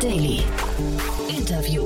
Daily. 0.00 0.44
Interview. 1.28 1.82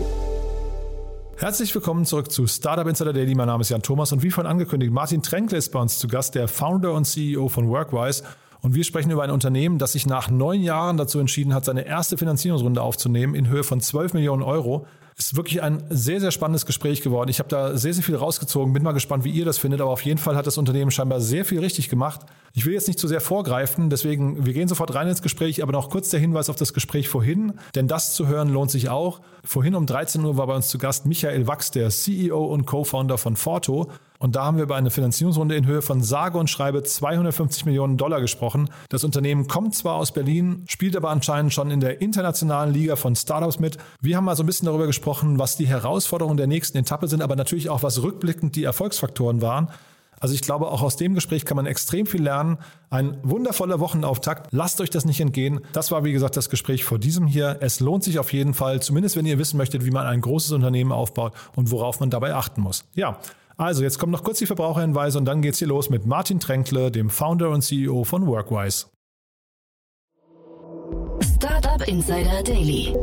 Herzlich 1.38 1.74
willkommen 1.74 2.04
zurück 2.04 2.30
zu 2.30 2.46
Startup 2.46 2.86
Insider 2.86 3.14
Daily. 3.14 3.34
Mein 3.34 3.46
Name 3.46 3.62
ist 3.62 3.70
Jan 3.70 3.80
Thomas 3.80 4.12
und 4.12 4.22
wie 4.22 4.30
von 4.30 4.44
angekündigt, 4.44 4.92
Martin 4.92 5.22
Tränkle 5.22 5.56
ist 5.56 5.70
bei 5.70 5.80
uns 5.80 5.98
zu 5.98 6.08
Gast, 6.08 6.34
der 6.34 6.46
Founder 6.46 6.92
und 6.92 7.06
CEO 7.06 7.48
von 7.48 7.70
Workwise. 7.70 8.22
Und 8.60 8.74
wir 8.74 8.84
sprechen 8.84 9.10
über 9.10 9.22
ein 9.22 9.30
Unternehmen, 9.30 9.78
das 9.78 9.92
sich 9.92 10.04
nach 10.04 10.28
neun 10.28 10.60
Jahren 10.60 10.98
dazu 10.98 11.20
entschieden 11.20 11.54
hat, 11.54 11.64
seine 11.64 11.86
erste 11.86 12.18
Finanzierungsrunde 12.18 12.82
aufzunehmen 12.82 13.34
in 13.34 13.48
Höhe 13.48 13.64
von 13.64 13.80
12 13.80 14.12
Millionen 14.12 14.42
Euro. 14.42 14.86
Ist 15.16 15.36
wirklich 15.36 15.62
ein 15.62 15.82
sehr, 15.90 16.20
sehr 16.20 16.30
spannendes 16.30 16.66
Gespräch 16.66 17.02
geworden. 17.02 17.28
Ich 17.28 17.38
habe 17.38 17.48
da 17.48 17.76
sehr, 17.76 17.94
sehr 17.94 18.02
viel 18.02 18.16
rausgezogen. 18.16 18.72
Bin 18.72 18.82
mal 18.82 18.92
gespannt, 18.92 19.24
wie 19.24 19.30
ihr 19.30 19.44
das 19.44 19.58
findet. 19.58 19.80
Aber 19.80 19.90
auf 19.90 20.02
jeden 20.02 20.18
Fall 20.18 20.36
hat 20.36 20.46
das 20.46 20.58
Unternehmen 20.58 20.90
scheinbar 20.90 21.20
sehr 21.20 21.44
viel 21.44 21.60
richtig 21.60 21.88
gemacht. 21.88 22.20
Ich 22.54 22.66
will 22.66 22.74
jetzt 22.74 22.86
nicht 22.86 22.98
zu 22.98 23.08
sehr 23.08 23.22
vorgreifen, 23.22 23.88
deswegen, 23.88 24.44
wir 24.44 24.52
gehen 24.52 24.68
sofort 24.68 24.94
rein 24.94 25.08
ins 25.08 25.22
Gespräch, 25.22 25.62
aber 25.62 25.72
noch 25.72 25.88
kurz 25.88 26.10
der 26.10 26.20
Hinweis 26.20 26.50
auf 26.50 26.56
das 26.56 26.74
Gespräch 26.74 27.08
vorhin, 27.08 27.54
denn 27.74 27.88
das 27.88 28.14
zu 28.14 28.26
hören 28.26 28.50
lohnt 28.50 28.70
sich 28.70 28.90
auch. 28.90 29.22
Vorhin 29.42 29.74
um 29.74 29.86
13 29.86 30.22
Uhr 30.22 30.36
war 30.36 30.46
bei 30.46 30.54
uns 30.54 30.68
zu 30.68 30.76
Gast 30.76 31.06
Michael 31.06 31.46
Wachs, 31.46 31.70
der 31.70 31.88
CEO 31.88 32.44
und 32.44 32.66
Co-Founder 32.66 33.16
von 33.16 33.36
Forto. 33.36 33.90
Und 34.22 34.36
da 34.36 34.44
haben 34.44 34.56
wir 34.56 34.62
über 34.62 34.76
eine 34.76 34.92
Finanzierungsrunde 34.92 35.56
in 35.56 35.66
Höhe 35.66 35.82
von 35.82 36.00
sage 36.00 36.38
und 36.38 36.48
schreibe 36.48 36.84
250 36.84 37.64
Millionen 37.66 37.96
Dollar 37.96 38.20
gesprochen. 38.20 38.70
Das 38.88 39.02
Unternehmen 39.02 39.48
kommt 39.48 39.74
zwar 39.74 39.96
aus 39.96 40.12
Berlin, 40.12 40.62
spielt 40.68 40.94
aber 40.94 41.10
anscheinend 41.10 41.52
schon 41.52 41.72
in 41.72 41.80
der 41.80 42.00
internationalen 42.00 42.72
Liga 42.72 42.94
von 42.94 43.16
Startups 43.16 43.58
mit. 43.58 43.78
Wir 44.00 44.16
haben 44.16 44.24
mal 44.24 44.36
so 44.36 44.44
ein 44.44 44.46
bisschen 44.46 44.66
darüber 44.66 44.86
gesprochen, 44.86 45.40
was 45.40 45.56
die 45.56 45.66
Herausforderungen 45.66 46.36
der 46.36 46.46
nächsten 46.46 46.78
Etappe 46.78 47.08
sind, 47.08 47.20
aber 47.20 47.34
natürlich 47.34 47.68
auch, 47.68 47.82
was 47.82 48.00
rückblickend 48.00 48.54
die 48.54 48.62
Erfolgsfaktoren 48.62 49.42
waren. 49.42 49.70
Also 50.20 50.36
ich 50.36 50.42
glaube, 50.42 50.68
auch 50.68 50.82
aus 50.82 50.94
dem 50.94 51.14
Gespräch 51.14 51.44
kann 51.44 51.56
man 51.56 51.66
extrem 51.66 52.06
viel 52.06 52.22
lernen. 52.22 52.58
Ein 52.90 53.18
wundervoller 53.24 53.80
Wochenauftakt. 53.80 54.52
Lasst 54.52 54.80
euch 54.80 54.90
das 54.90 55.04
nicht 55.04 55.18
entgehen. 55.18 55.62
Das 55.72 55.90
war, 55.90 56.04
wie 56.04 56.12
gesagt, 56.12 56.36
das 56.36 56.48
Gespräch 56.48 56.84
vor 56.84 57.00
diesem 57.00 57.26
hier. 57.26 57.56
Es 57.58 57.80
lohnt 57.80 58.04
sich 58.04 58.20
auf 58.20 58.32
jeden 58.32 58.54
Fall, 58.54 58.80
zumindest 58.80 59.16
wenn 59.16 59.26
ihr 59.26 59.40
wissen 59.40 59.56
möchtet, 59.56 59.84
wie 59.84 59.90
man 59.90 60.06
ein 60.06 60.20
großes 60.20 60.52
Unternehmen 60.52 60.92
aufbaut 60.92 61.32
und 61.56 61.72
worauf 61.72 61.98
man 61.98 62.10
dabei 62.10 62.36
achten 62.36 62.60
muss. 62.60 62.84
Ja, 62.94 63.18
also, 63.62 63.82
jetzt 63.82 63.98
kommen 63.98 64.12
noch 64.12 64.24
kurz 64.24 64.38
die 64.38 64.46
Verbraucherhinweise 64.46 65.18
und 65.18 65.24
dann 65.24 65.40
geht's 65.40 65.58
hier 65.58 65.68
los 65.68 65.88
mit 65.88 66.04
Martin 66.04 66.40
Tränkle, 66.40 66.90
dem 66.90 67.10
Founder 67.10 67.50
und 67.50 67.62
CEO 67.62 68.04
von 68.04 68.26
Workwise. 68.26 68.86
Startup 71.20 71.86
Insider 71.86 72.42
Daily. 72.42 72.96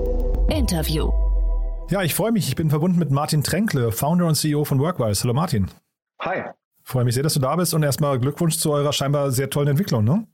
Interview. 0.50 1.12
Ja, 1.90 2.04
ich 2.04 2.14
freue 2.14 2.32
mich. 2.32 2.48
Ich 2.48 2.56
bin 2.56 2.70
verbunden 2.70 3.00
mit 3.00 3.10
Martin 3.10 3.44
Tränkle, 3.44 3.92
Founder 3.92 4.28
und 4.28 4.36
CEO 4.36 4.66
von 4.66 4.80
Workwise. 4.80 5.24
Hallo 5.24 5.34
Martin. 5.34 5.70
Hi. 6.22 6.44
Freue 6.84 7.06
mich 7.06 7.14
sehr, 7.14 7.24
dass 7.24 7.36
du 7.36 7.40
da 7.40 7.56
bist 7.56 7.74
und 7.74 7.84
erstmal 7.84 8.20
Glückwunsch 8.20 8.58
zu 8.58 8.72
eurer 8.72 8.94
scheinbar 8.94 9.32
sehr 9.32 9.50
tollen 9.50 9.70
Entwicklung, 9.70 10.04
ne? 10.04 10.28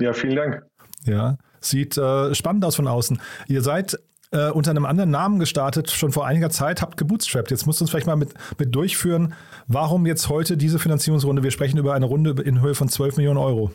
Ja, 0.00 0.12
vielen 0.12 0.36
Dank. 0.36 0.66
Ja, 1.04 1.36
sieht 1.60 1.98
äh, 1.98 2.34
spannend 2.34 2.64
aus 2.64 2.76
von 2.76 2.86
außen. 2.86 3.20
Ihr 3.46 3.62
seid 3.62 3.98
äh, 4.30 4.50
unter 4.50 4.70
einem 4.70 4.84
anderen 4.84 5.10
Namen 5.10 5.38
gestartet, 5.38 5.90
schon 5.90 6.12
vor 6.12 6.26
einiger 6.26 6.50
Zeit, 6.50 6.82
habt 6.82 6.96
gebootstrapped. 6.96 7.50
Jetzt 7.50 7.66
musst 7.66 7.80
du 7.80 7.84
uns 7.84 7.90
vielleicht 7.90 8.06
mal 8.06 8.16
mit, 8.16 8.34
mit 8.58 8.74
durchführen, 8.74 9.34
warum 9.66 10.06
jetzt 10.06 10.28
heute 10.28 10.56
diese 10.56 10.78
Finanzierungsrunde? 10.78 11.42
Wir 11.42 11.50
sprechen 11.50 11.78
über 11.78 11.94
eine 11.94 12.06
Runde 12.06 12.42
in 12.42 12.60
Höhe 12.60 12.74
von 12.74 12.88
12 12.88 13.16
Millionen 13.16 13.38
Euro. 13.38 13.70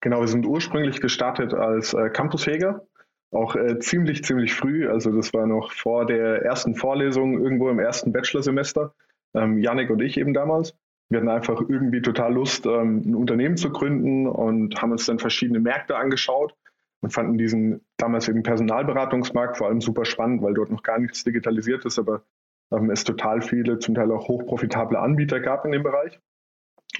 Genau, 0.00 0.20
wir 0.20 0.28
sind 0.28 0.46
ursprünglich 0.46 1.00
gestartet 1.00 1.54
als 1.54 1.94
äh, 1.94 2.10
Campusjäger, 2.10 2.86
auch 3.32 3.56
äh, 3.56 3.78
ziemlich, 3.78 4.24
ziemlich 4.24 4.54
früh. 4.54 4.88
Also 4.88 5.10
das 5.10 5.34
war 5.34 5.46
noch 5.46 5.72
vor 5.72 6.06
der 6.06 6.42
ersten 6.42 6.74
Vorlesung, 6.74 7.42
irgendwo 7.42 7.68
im 7.70 7.78
ersten 7.78 8.12
Bachelorsemester. 8.12 8.94
Ähm, 9.34 9.58
Yannick 9.58 9.90
und 9.90 10.00
ich 10.00 10.18
eben 10.18 10.32
damals. 10.32 10.74
Wir 11.08 11.20
hatten 11.20 11.28
einfach 11.28 11.60
irgendwie 11.68 12.02
total 12.02 12.34
Lust, 12.34 12.66
ähm, 12.66 13.02
ein 13.06 13.14
Unternehmen 13.14 13.56
zu 13.56 13.70
gründen 13.70 14.26
und 14.26 14.80
haben 14.80 14.92
uns 14.92 15.06
dann 15.06 15.18
verschiedene 15.18 15.60
Märkte 15.60 15.96
angeschaut 15.96 16.54
und 17.00 17.12
fanden 17.12 17.38
diesen 17.38 17.84
damals 17.96 18.28
eben 18.28 18.42
Personalberatungsmarkt 18.42 19.56
vor 19.56 19.68
allem 19.68 19.80
super 19.80 20.04
spannend, 20.04 20.42
weil 20.42 20.54
dort 20.54 20.70
noch 20.70 20.82
gar 20.82 20.98
nichts 20.98 21.24
digitalisiert 21.24 21.84
ist, 21.84 21.98
aber 21.98 22.24
ähm, 22.72 22.90
es 22.90 23.04
total 23.04 23.42
viele, 23.42 23.78
zum 23.78 23.94
Teil 23.94 24.10
auch 24.10 24.28
hochprofitable 24.28 24.98
Anbieter 24.98 25.40
gab 25.40 25.64
in 25.64 25.72
dem 25.72 25.82
Bereich. 25.82 26.18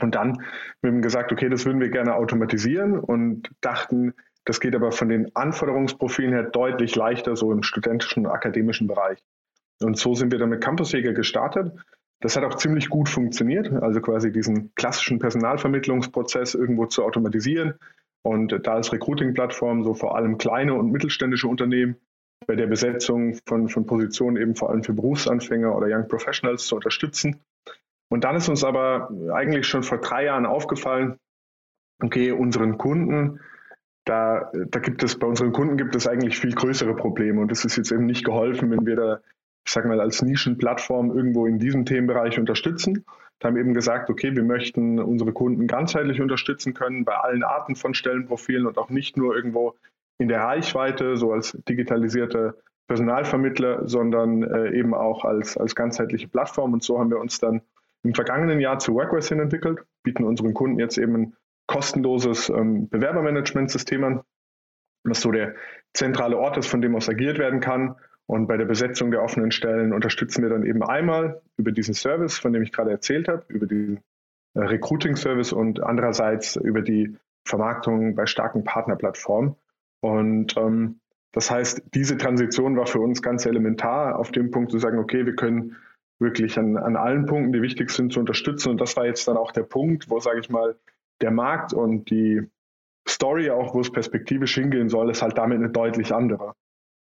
Und 0.01 0.15
dann 0.15 0.39
haben 0.39 0.43
wir 0.83 1.01
gesagt, 1.01 1.33
okay, 1.33 1.49
das 1.49 1.65
würden 1.65 1.81
wir 1.81 1.91
gerne 1.91 2.15
automatisieren 2.15 2.99
und 2.99 3.51
dachten, 3.61 4.15
das 4.45 4.61
geht 4.61 4.75
aber 4.75 4.93
von 4.93 5.09
den 5.09 5.34
Anforderungsprofilen 5.34 6.33
her 6.33 6.45
deutlich 6.45 6.95
leichter, 6.95 7.34
so 7.34 7.51
im 7.51 7.63
studentischen, 7.63 8.27
akademischen 8.27 8.87
Bereich. 8.87 9.23
Und 9.83 9.99
so 9.99 10.15
sind 10.15 10.33
wir 10.33 10.39
dann 10.39 10.51
mit 10.51 10.63
Campusjäger 10.63 11.13
gestartet. 11.13 11.73
Das 12.21 12.37
hat 12.37 12.45
auch 12.45 12.55
ziemlich 12.55 12.89
gut 12.89 13.09
funktioniert, 13.09 13.71
also 13.73 14.01
quasi 14.01 14.33
diesen 14.33 14.75
klassischen 14.75 15.19
Personalvermittlungsprozess 15.19 16.55
irgendwo 16.55 16.87
zu 16.87 17.05
automatisieren, 17.05 17.75
und 18.26 18.66
da 18.66 18.75
als 18.75 18.92
Recruiting-Plattform 18.92 19.84
so 19.84 19.94
vor 19.94 20.16
allem 20.16 20.37
kleine 20.37 20.75
und 20.75 20.91
mittelständische 20.91 21.48
Unternehmen 21.48 21.97
bei 22.47 22.56
der 22.56 22.66
Besetzung 22.66 23.38
von, 23.47 23.69
von 23.69 23.87
Positionen 23.87 24.37
eben 24.37 24.54
vor 24.56 24.70
allem 24.70 24.82
für 24.82 24.92
Berufsanfänger 24.92 25.75
oder 25.75 25.87
Young 25.88 26.09
Professionals 26.09 26.66
zu 26.66 26.75
unterstützen. 26.75 27.41
Und 28.09 28.25
dann 28.25 28.36
ist 28.36 28.48
uns 28.48 28.62
aber 28.65 29.10
eigentlich 29.32 29.66
schon 29.66 29.82
vor 29.82 29.98
drei 29.98 30.25
Jahren 30.25 30.47
aufgefallen, 30.47 31.16
okay, 32.03 32.32
unseren 32.32 32.78
Kunden, 32.78 33.41
da, 34.04 34.53
da 34.53 34.78
gibt 34.81 35.03
es, 35.03 35.19
bei 35.19 35.26
unseren 35.26 35.53
Kunden 35.53 35.76
gibt 35.76 35.97
es 35.97 36.06
eigentlich 36.06 36.38
viel 36.38 36.54
größere 36.54 36.94
Probleme 36.94 37.41
und 37.41 37.50
es 37.50 37.65
ist 37.65 37.76
jetzt 37.76 37.91
eben 37.91 38.06
nicht 38.06 38.25
geholfen, 38.25 38.70
wenn 38.70 38.86
wir 38.86 38.97
da, 38.97 39.20
ich 39.66 39.72
sag 39.72 39.86
mal, 39.86 40.00
als 40.00 40.22
Nischenplattform 40.22 41.16
irgendwo 41.16 41.47
in 41.47 41.59
diesem 41.59 41.84
Themenbereich 41.84 42.38
unterstützen, 42.38 43.04
haben 43.44 43.56
eben 43.56 43.74
gesagt, 43.74 44.10
okay, 44.10 44.34
wir 44.34 44.42
möchten 44.42 44.98
unsere 44.98 45.32
Kunden 45.32 45.66
ganzheitlich 45.66 46.20
unterstützen 46.20 46.74
können 46.74 47.04
bei 47.04 47.14
allen 47.14 47.42
Arten 47.42 47.76
von 47.76 47.94
Stellenprofilen 47.94 48.66
und 48.66 48.78
auch 48.78 48.91
nicht 48.91 49.16
nur 49.16 49.36
irgendwo 49.36 49.74
in 50.19 50.28
der 50.28 50.41
Reichweite, 50.41 51.16
so 51.16 51.32
als 51.32 51.52
digitalisierte 51.69 52.56
Personalvermittler, 52.88 53.86
sondern 53.88 54.42
äh, 54.42 54.70
eben 54.72 54.94
auch 54.94 55.24
als, 55.24 55.56
als 55.56 55.74
ganzheitliche 55.74 56.28
Plattform. 56.28 56.72
Und 56.72 56.82
so 56.82 56.98
haben 56.98 57.10
wir 57.10 57.19
uns 57.19 57.38
dann 57.38 57.60
im 58.02 58.14
vergangenen 58.14 58.60
Jahr 58.60 58.78
zu 58.78 58.94
Workwise 58.94 59.30
hin 59.30 59.41
entwickelt, 59.41 59.80
bieten 60.03 60.24
unseren 60.24 60.54
Kunden 60.54 60.78
jetzt 60.78 60.97
eben 60.97 61.14
ein 61.16 61.36
kostenloses 61.66 62.48
ähm, 62.48 62.88
Bewerbermanagementsystem 62.88 64.04
an, 64.04 64.22
was 65.04 65.20
so 65.20 65.32
der 65.32 65.54
zentrale 65.92 66.38
Ort 66.38 66.56
ist, 66.56 66.68
von 66.68 66.80
dem 66.80 66.94
aus 66.94 67.08
agiert 67.08 67.38
werden 67.38 67.60
kann 67.60 67.97
und 68.26 68.48
bei 68.48 68.56
der 68.56 68.64
Besetzung 68.64 69.10
der 69.10 69.22
offenen 69.22 69.53
Stellen 69.53 69.92
unterstützen 69.92 70.42
wir 70.42 70.50
dann 70.50 70.64
eben 70.64 70.82
einmal 70.82 71.42
über 71.56 71.70
diesen 71.70 71.94
Service, 71.94 72.38
von 72.38 72.53
dem 72.53 72.62
ich 72.62 72.72
gerade 72.72 72.91
erzählt 72.91 73.28
habe, 73.28 73.44
über 73.48 73.66
den 73.66 74.00
äh, 74.54 74.60
Recruiting-Service 74.60 75.53
und 75.53 75.82
andererseits 75.82 76.56
über 76.56 76.82
die 76.82 77.16
Vermarktung 77.44 78.16
bei 78.16 78.26
starken 78.26 78.65
Partnerplattformen. 78.65 79.54
Und 80.00 80.56
ähm, 80.56 81.00
das 81.32 81.50
heißt, 81.50 81.82
diese 81.94 82.16
Transition 82.16 82.76
war 82.76 82.86
für 82.86 82.98
uns 82.98 83.22
ganz 83.22 83.47
elementar, 83.47 84.19
auf 84.19 84.32
dem 84.32 84.50
Punkt 84.50 84.72
zu 84.72 84.78
sagen, 84.78 84.98
okay, 84.98 85.25
wir 85.25 85.36
können 85.36 85.76
wirklich 86.19 86.59
an, 86.59 86.76
an 86.76 86.97
allen 86.97 87.26
Punkten, 87.26 87.53
die 87.53 87.62
wichtig 87.62 87.91
sind, 87.91 88.12
zu 88.12 88.20
unterstützen. 88.20 88.70
Und 88.70 88.81
das 88.81 88.97
war 88.97 89.06
jetzt 89.06 89.28
dann 89.28 89.36
auch 89.36 89.53
der 89.53 89.62
Punkt, 89.62 90.10
wo, 90.10 90.19
sage 90.19 90.41
ich 90.41 90.50
mal, 90.50 90.76
der 91.20 91.31
Markt 91.31 91.72
und 91.72 92.10
die 92.10 92.42
Story 93.09 93.50
auch, 93.50 93.75
wo 93.75 93.81
es 93.81 93.92
perspektivisch 93.92 94.54
hingehen 94.54 94.88
soll, 94.88 95.10
ist 95.10 95.22
halt 95.22 95.38
damit 95.38 95.59
eine 95.59 95.70
deutlich 95.70 96.12
andere. 96.12 96.54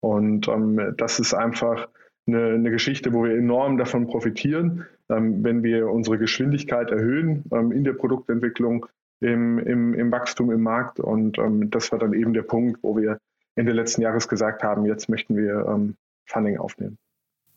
Und 0.06 0.46
ähm, 0.46 0.94
das 0.96 1.18
ist 1.18 1.34
einfach 1.34 1.88
eine, 2.28 2.54
eine, 2.54 2.70
Geschichte, 2.70 3.12
wo 3.12 3.24
wir 3.24 3.36
enorm 3.36 3.76
davon 3.76 4.06
profitieren, 4.06 4.86
ähm, 5.08 5.42
wenn 5.42 5.64
wir 5.64 5.90
unsere 5.90 6.16
Geschwindigkeit 6.16 6.92
erhöhen 6.92 7.42
ähm, 7.50 7.72
in 7.72 7.82
der 7.82 7.94
Produktentwicklung, 7.94 8.86
im, 9.20 9.58
im, 9.58 9.94
im, 9.94 10.12
Wachstum 10.12 10.52
im 10.52 10.62
Markt. 10.62 11.00
Und 11.00 11.38
ähm, 11.38 11.70
das 11.70 11.90
war 11.90 11.98
dann 11.98 12.12
eben 12.12 12.34
der 12.34 12.42
Punkt, 12.42 12.78
wo 12.84 12.96
wir 12.96 13.18
Ende 13.56 13.72
letzten 13.72 14.02
Jahres 14.02 14.28
gesagt 14.28 14.62
haben, 14.62 14.86
jetzt 14.86 15.08
möchten 15.08 15.36
wir 15.36 15.66
ähm, 15.66 15.96
Funding 16.26 16.58
aufnehmen. 16.58 16.98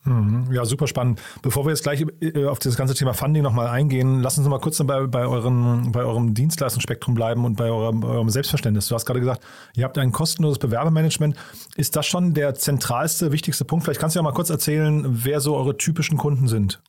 Mhm. 0.10 0.48
Ja, 0.52 0.66
super 0.66 0.88
spannend. 0.88 1.22
Bevor 1.44 1.66
wir 1.66 1.70
jetzt 1.70 1.84
gleich 1.84 2.04
äh, 2.22 2.46
auf 2.46 2.58
das 2.58 2.76
ganze 2.76 2.96
Thema 2.96 3.14
Funding 3.14 3.44
nochmal 3.44 3.68
eingehen, 3.68 4.22
lassen 4.22 4.44
Sie 4.44 4.50
mal 4.50 4.60
kurz 4.60 4.84
bei, 4.84 5.06
bei, 5.06 5.28
euren, 5.28 5.92
bei 5.92 6.04
eurem 6.04 6.34
Dienstleistungsspektrum 6.34 7.14
bleiben 7.14 7.46
und 7.46 7.58
bei 7.58 7.70
eurem, 7.70 8.04
eurem, 8.04 8.30
Selbstverständnis. 8.30 8.88
Du 8.88 8.96
hast 8.96 9.06
gerade 9.06 9.20
gesagt, 9.20 9.46
ihr 9.76 9.84
habt 9.84 9.98
ein 10.00 10.12
kostenloses 10.12 10.58
Bewerbermanagement. 10.58 11.36
Ist 11.76 11.96
das 11.96 12.08
schon 12.08 12.34
der 12.34 12.56
zentralste, 12.56 13.32
wichtigste 13.32 13.66
Punkt? 13.66 13.86
Vielleicht 13.86 14.00
kannst 14.00 14.16
du 14.16 14.20
ja 14.20 14.24
mal 14.24 14.34
kurz 14.34 14.50
erzählen, 14.50 15.06
wer 15.08 15.42
so 15.42 15.56
eure 15.56 15.78
typischen 15.78 16.18
Kunden 16.18 16.48
sind. 16.48 16.82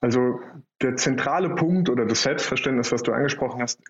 Also 0.00 0.40
der 0.80 0.96
zentrale 0.96 1.50
Punkt 1.54 1.90
oder 1.90 2.06
das 2.06 2.22
Selbstverständnis, 2.22 2.90
was 2.90 3.02
du 3.02 3.12
angesprochen 3.12 3.60
hast, 3.60 3.80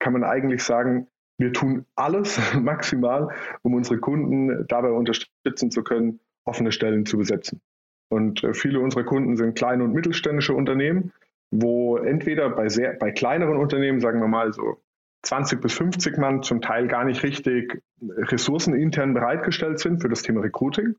kann 0.00 0.12
man 0.12 0.24
eigentlich 0.24 0.64
sagen, 0.64 1.06
wir 1.38 1.52
tun 1.52 1.86
alles 1.94 2.40
maximal, 2.60 3.28
um 3.62 3.74
unsere 3.74 3.98
Kunden 3.98 4.66
dabei 4.66 4.90
unterstützen 4.90 5.70
zu 5.70 5.84
können, 5.84 6.18
offene 6.44 6.72
Stellen 6.72 7.06
zu 7.06 7.18
besetzen. 7.18 7.60
Und 8.08 8.44
äh, 8.44 8.54
viele 8.54 8.80
unserer 8.80 9.04
Kunden 9.04 9.36
sind 9.36 9.56
kleine 9.56 9.84
und 9.84 9.92
mittelständische 9.92 10.54
Unternehmen, 10.54 11.12
wo 11.50 11.96
entweder 11.96 12.50
bei, 12.50 12.68
sehr, 12.68 12.94
bei 12.94 13.10
kleineren 13.10 13.56
Unternehmen, 13.56 14.00
sagen 14.00 14.20
wir 14.20 14.28
mal 14.28 14.52
so 14.52 14.80
20 15.22 15.60
bis 15.60 15.74
50 15.74 16.18
Mann, 16.18 16.42
zum 16.42 16.60
Teil 16.60 16.86
gar 16.86 17.04
nicht 17.04 17.22
richtig 17.22 17.82
Ressourcen 18.00 18.74
intern 18.74 19.14
bereitgestellt 19.14 19.78
sind 19.78 20.00
für 20.00 20.08
das 20.08 20.22
Thema 20.22 20.40
Recruiting. 20.40 20.94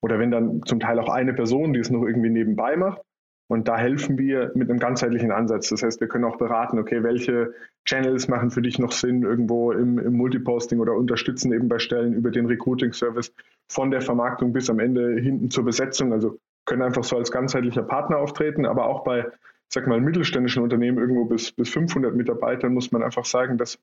Oder 0.00 0.18
wenn 0.18 0.30
dann 0.30 0.62
zum 0.64 0.80
Teil 0.80 0.98
auch 0.98 1.08
eine 1.08 1.32
Person, 1.32 1.72
die 1.72 1.80
es 1.80 1.90
noch 1.90 2.04
irgendwie 2.04 2.30
nebenbei 2.30 2.76
macht. 2.76 3.02
Und 3.50 3.66
da 3.66 3.78
helfen 3.78 4.18
wir 4.18 4.52
mit 4.54 4.68
einem 4.68 4.78
ganzheitlichen 4.78 5.32
Ansatz. 5.32 5.70
Das 5.70 5.82
heißt, 5.82 6.00
wir 6.00 6.08
können 6.08 6.24
auch 6.24 6.36
beraten, 6.36 6.78
okay, 6.78 7.02
welche 7.02 7.54
Channels 7.86 8.28
machen 8.28 8.50
für 8.50 8.60
dich 8.60 8.78
noch 8.78 8.92
Sinn 8.92 9.22
irgendwo 9.22 9.72
im, 9.72 9.98
im 9.98 10.12
Multiposting 10.14 10.80
oder 10.80 10.92
unterstützen 10.94 11.52
eben 11.52 11.66
bei 11.66 11.78
Stellen 11.78 12.12
über 12.12 12.30
den 12.30 12.44
Recruiting-Service 12.44 13.32
von 13.70 13.90
der 13.90 14.02
Vermarktung 14.02 14.52
bis 14.52 14.68
am 14.68 14.80
Ende 14.80 15.18
hinten 15.18 15.50
zur 15.50 15.64
Besetzung. 15.64 16.12
Also 16.12 16.38
können 16.68 16.82
einfach 16.82 17.02
so 17.02 17.16
als 17.16 17.32
ganzheitlicher 17.32 17.82
Partner 17.82 18.18
auftreten, 18.18 18.66
aber 18.66 18.86
auch 18.86 19.02
bei, 19.02 19.26
sag 19.68 19.86
mal, 19.86 20.00
mittelständischen 20.00 20.62
Unternehmen 20.62 20.98
irgendwo 20.98 21.24
bis, 21.24 21.50
bis 21.50 21.70
500 21.70 22.14
Mitarbeitern 22.14 22.74
muss 22.74 22.92
man 22.92 23.02
einfach 23.02 23.24
sagen, 23.24 23.58
dass 23.58 23.78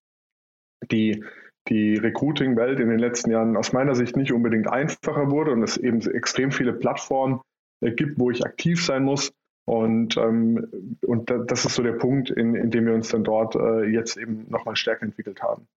die, 0.91 1.23
die 1.67 1.95
Recruiting-Welt 1.95 2.79
in 2.79 2.89
den 2.89 2.99
letzten 2.99 3.31
Jahren 3.31 3.57
aus 3.57 3.73
meiner 3.73 3.95
Sicht 3.95 4.15
nicht 4.15 4.31
unbedingt 4.31 4.67
einfacher 4.67 5.31
wurde 5.31 5.51
und 5.51 5.63
es 5.63 5.77
eben 5.77 5.99
extrem 6.11 6.51
viele 6.51 6.73
Plattformen 6.73 7.41
äh, 7.81 7.91
gibt, 7.91 8.19
wo 8.19 8.29
ich 8.29 8.45
aktiv 8.45 8.85
sein 8.85 9.03
muss. 9.03 9.33
Und, 9.67 10.15
ähm, 10.17 10.67
und 11.01 11.31
das 11.47 11.65
ist 11.65 11.73
so 11.73 11.81
der 11.81 11.93
Punkt, 11.93 12.29
in, 12.29 12.53
in 12.53 12.69
dem 12.69 12.85
wir 12.85 12.93
uns 12.93 13.09
dann 13.09 13.23
dort 13.23 13.55
äh, 13.55 13.85
jetzt 13.85 14.15
eben 14.15 14.45
nochmal 14.47 14.75
stärker 14.75 15.03
entwickelt 15.03 15.41
haben. 15.41 15.67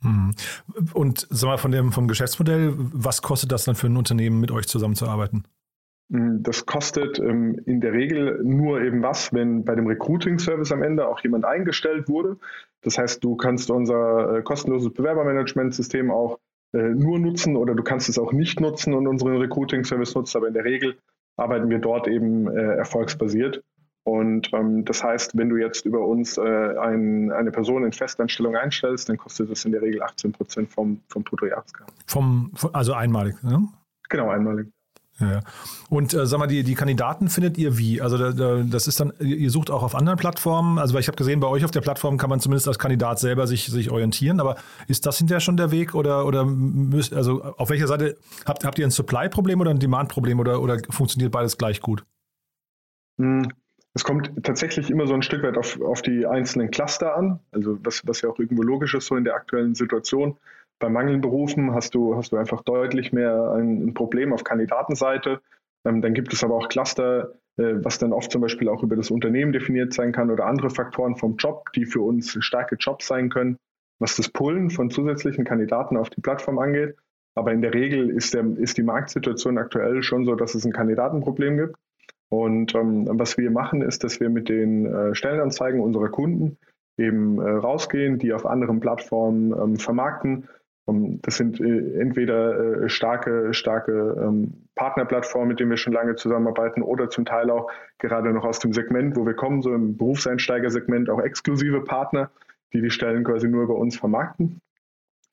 Mhm. 0.00 0.34
Und 0.92 1.26
sag 1.30 1.46
mal, 1.46 1.58
von 1.58 1.70
dem, 1.70 1.92
vom 1.92 2.08
Geschäftsmodell, 2.08 2.74
was 2.76 3.22
kostet 3.22 3.52
das 3.52 3.64
dann 3.64 3.76
für 3.76 3.86
ein 3.86 3.96
Unternehmen, 3.96 4.40
mit 4.40 4.50
euch 4.50 4.66
zusammenzuarbeiten? 4.66 5.44
Mm, 6.08 6.42
das 6.42 6.66
kostet 6.66 7.18
ähm, 7.18 7.60
in 7.66 7.80
der 7.80 7.92
Regel 7.92 8.40
nur 8.42 8.80
eben 8.80 9.02
was, 9.02 9.32
wenn 9.32 9.64
bei 9.64 9.74
dem 9.74 9.86
Recruiting-Service 9.86 10.72
am 10.72 10.82
Ende 10.82 11.06
auch 11.06 11.20
jemand 11.20 11.44
eingestellt 11.44 12.08
wurde. 12.08 12.36
Das 12.82 12.98
heißt, 12.98 13.22
du 13.22 13.36
kannst 13.36 13.70
unser 13.70 14.38
äh, 14.38 14.42
kostenloses 14.42 14.92
Bewerbermanagementsystem 14.92 16.10
auch 16.10 16.38
äh, 16.72 16.78
nur 16.78 17.18
nutzen 17.18 17.56
oder 17.56 17.74
du 17.74 17.82
kannst 17.82 18.08
es 18.08 18.18
auch 18.18 18.32
nicht 18.32 18.60
nutzen 18.60 18.94
und 18.94 19.06
unseren 19.06 19.36
Recruiting-Service 19.36 20.14
nutzen, 20.14 20.38
aber 20.38 20.48
in 20.48 20.54
der 20.54 20.64
Regel 20.64 20.96
arbeiten 21.36 21.70
wir 21.70 21.78
dort 21.78 22.08
eben 22.08 22.48
äh, 22.48 22.76
erfolgsbasiert. 22.76 23.62
Und 24.04 24.50
ähm, 24.54 24.86
das 24.86 25.04
heißt, 25.04 25.36
wenn 25.36 25.50
du 25.50 25.56
jetzt 25.56 25.84
über 25.84 26.00
uns 26.00 26.38
äh, 26.38 26.40
ein, 26.40 27.30
eine 27.30 27.50
Person 27.50 27.84
in 27.84 27.92
Festanstellung 27.92 28.56
einstellst, 28.56 29.08
dann 29.10 29.18
kostet 29.18 29.50
das 29.50 29.66
in 29.66 29.72
der 29.72 29.82
Regel 29.82 30.02
18 30.02 30.32
Prozent 30.32 30.72
vom, 30.72 31.02
vom 31.08 31.24
Bruttojahresgehalt. 31.24 31.92
Vom, 32.06 32.50
also 32.72 32.94
einmalig, 32.94 33.42
ne? 33.42 33.68
Genau, 34.08 34.30
einmalig. 34.30 34.68
Ja. 35.20 35.40
Und 35.88 36.14
äh, 36.14 36.26
sag 36.26 36.38
mal, 36.38 36.46
die, 36.46 36.62
die 36.62 36.74
Kandidaten 36.74 37.28
findet 37.28 37.58
ihr 37.58 37.76
wie? 37.76 38.00
Also 38.00 38.18
da, 38.18 38.30
da, 38.30 38.62
das 38.62 38.86
ist 38.86 39.00
dann, 39.00 39.12
ihr 39.18 39.50
sucht 39.50 39.70
auch 39.70 39.82
auf 39.82 39.94
anderen 39.94 40.18
Plattformen. 40.18 40.78
Also 40.78 40.94
weil 40.94 41.00
ich 41.00 41.08
habe 41.08 41.16
gesehen, 41.16 41.40
bei 41.40 41.48
euch 41.48 41.64
auf 41.64 41.72
der 41.72 41.80
Plattform 41.80 42.18
kann 42.18 42.30
man 42.30 42.40
zumindest 42.40 42.68
als 42.68 42.78
Kandidat 42.78 43.18
selber 43.18 43.46
sich, 43.46 43.66
sich 43.66 43.90
orientieren. 43.90 44.38
Aber 44.38 44.56
ist 44.86 45.06
das 45.06 45.18
hinterher 45.18 45.40
schon 45.40 45.56
der 45.56 45.72
Weg 45.72 45.94
oder, 45.94 46.24
oder 46.24 46.44
müsst, 46.44 47.12
also 47.12 47.42
auf 47.42 47.70
welcher 47.70 47.88
Seite 47.88 48.16
habt, 48.46 48.64
habt 48.64 48.78
ihr 48.78 48.86
ein 48.86 48.92
Supply-Problem 48.92 49.60
oder 49.60 49.70
ein 49.70 49.80
Demand-Problem 49.80 50.38
oder, 50.38 50.62
oder 50.62 50.78
funktioniert 50.90 51.32
beides 51.32 51.58
gleich 51.58 51.80
gut? 51.80 52.04
Hm, 53.18 53.48
es 53.94 54.04
kommt 54.04 54.30
tatsächlich 54.44 54.90
immer 54.90 55.08
so 55.08 55.14
ein 55.14 55.22
Stück 55.22 55.42
weit 55.42 55.58
auf, 55.58 55.80
auf 55.80 56.02
die 56.02 56.26
einzelnen 56.26 56.70
Cluster 56.70 57.16
an. 57.16 57.40
Also 57.50 57.76
was, 57.82 58.06
was 58.06 58.22
ja 58.22 58.28
auch 58.28 58.38
irgendwo 58.38 58.62
logisch 58.62 58.94
ist 58.94 59.06
so 59.06 59.16
in 59.16 59.24
der 59.24 59.34
aktuellen 59.34 59.74
Situation 59.74 60.36
bei 60.78 60.88
Mangelberufen 60.88 61.74
hast 61.74 61.94
du, 61.94 62.16
hast 62.16 62.32
du 62.32 62.36
einfach 62.36 62.62
deutlich 62.62 63.12
mehr 63.12 63.52
ein, 63.52 63.94
Problem 63.94 64.32
auf 64.32 64.44
Kandidatenseite. 64.44 65.40
Ähm, 65.84 66.02
dann 66.02 66.14
gibt 66.14 66.32
es 66.32 66.44
aber 66.44 66.54
auch 66.54 66.68
Cluster, 66.68 67.34
äh, 67.56 67.74
was 67.82 67.98
dann 67.98 68.12
oft 68.12 68.30
zum 68.30 68.40
Beispiel 68.40 68.68
auch 68.68 68.82
über 68.82 68.96
das 68.96 69.10
Unternehmen 69.10 69.52
definiert 69.52 69.92
sein 69.92 70.12
kann 70.12 70.30
oder 70.30 70.46
andere 70.46 70.70
Faktoren 70.70 71.16
vom 71.16 71.36
Job, 71.36 71.72
die 71.74 71.86
für 71.86 72.00
uns 72.00 72.36
starke 72.40 72.76
Jobs 72.76 73.06
sein 73.06 73.28
können, 73.28 73.56
was 73.98 74.16
das 74.16 74.28
Pullen 74.28 74.70
von 74.70 74.90
zusätzlichen 74.90 75.44
Kandidaten 75.44 75.96
auf 75.96 76.10
die 76.10 76.20
Plattform 76.20 76.58
angeht. 76.58 76.96
Aber 77.34 77.52
in 77.52 77.62
der 77.62 77.74
Regel 77.74 78.10
ist, 78.10 78.34
der, 78.34 78.44
ist 78.56 78.78
die 78.78 78.82
Marktsituation 78.82 79.58
aktuell 79.58 80.02
schon 80.02 80.24
so, 80.24 80.34
dass 80.34 80.54
es 80.54 80.64
ein 80.64 80.72
Kandidatenproblem 80.72 81.56
gibt. 81.56 81.76
Und 82.30 82.74
ähm, 82.74 83.08
was 83.12 83.38
wir 83.38 83.50
machen, 83.50 83.80
ist, 83.80 84.04
dass 84.04 84.20
wir 84.20 84.28
mit 84.28 84.48
den 84.48 84.86
äh, 84.86 85.14
Stellenanzeigen 85.14 85.80
unserer 85.80 86.08
Kunden 86.08 86.58
eben 86.98 87.40
äh, 87.40 87.48
rausgehen, 87.48 88.18
die 88.18 88.32
auf 88.32 88.44
anderen 88.44 88.80
Plattformen 88.80 89.52
ähm, 89.52 89.76
vermarkten 89.76 90.48
das 91.22 91.36
sind 91.36 91.60
äh, 91.60 92.00
entweder 92.00 92.84
äh, 92.84 92.88
starke, 92.88 93.52
starke 93.52 94.16
ähm, 94.18 94.68
Partnerplattformen, 94.74 95.48
mit 95.48 95.60
denen 95.60 95.70
wir 95.70 95.76
schon 95.76 95.92
lange 95.92 96.16
zusammenarbeiten, 96.16 96.82
oder 96.82 97.10
zum 97.10 97.24
Teil 97.26 97.50
auch 97.50 97.70
gerade 97.98 98.32
noch 98.32 98.44
aus 98.44 98.58
dem 98.58 98.72
Segment, 98.72 99.16
wo 99.16 99.26
wir 99.26 99.34
kommen, 99.34 99.60
so 99.60 99.74
im 99.74 99.96
Berufseinsteigersegment, 99.96 101.10
auch 101.10 101.20
exklusive 101.20 101.82
Partner, 101.82 102.30
die 102.72 102.80
die 102.80 102.90
Stellen 102.90 103.24
quasi 103.24 103.48
nur 103.48 103.64
über 103.64 103.76
uns 103.76 103.98
vermarkten. 103.98 104.60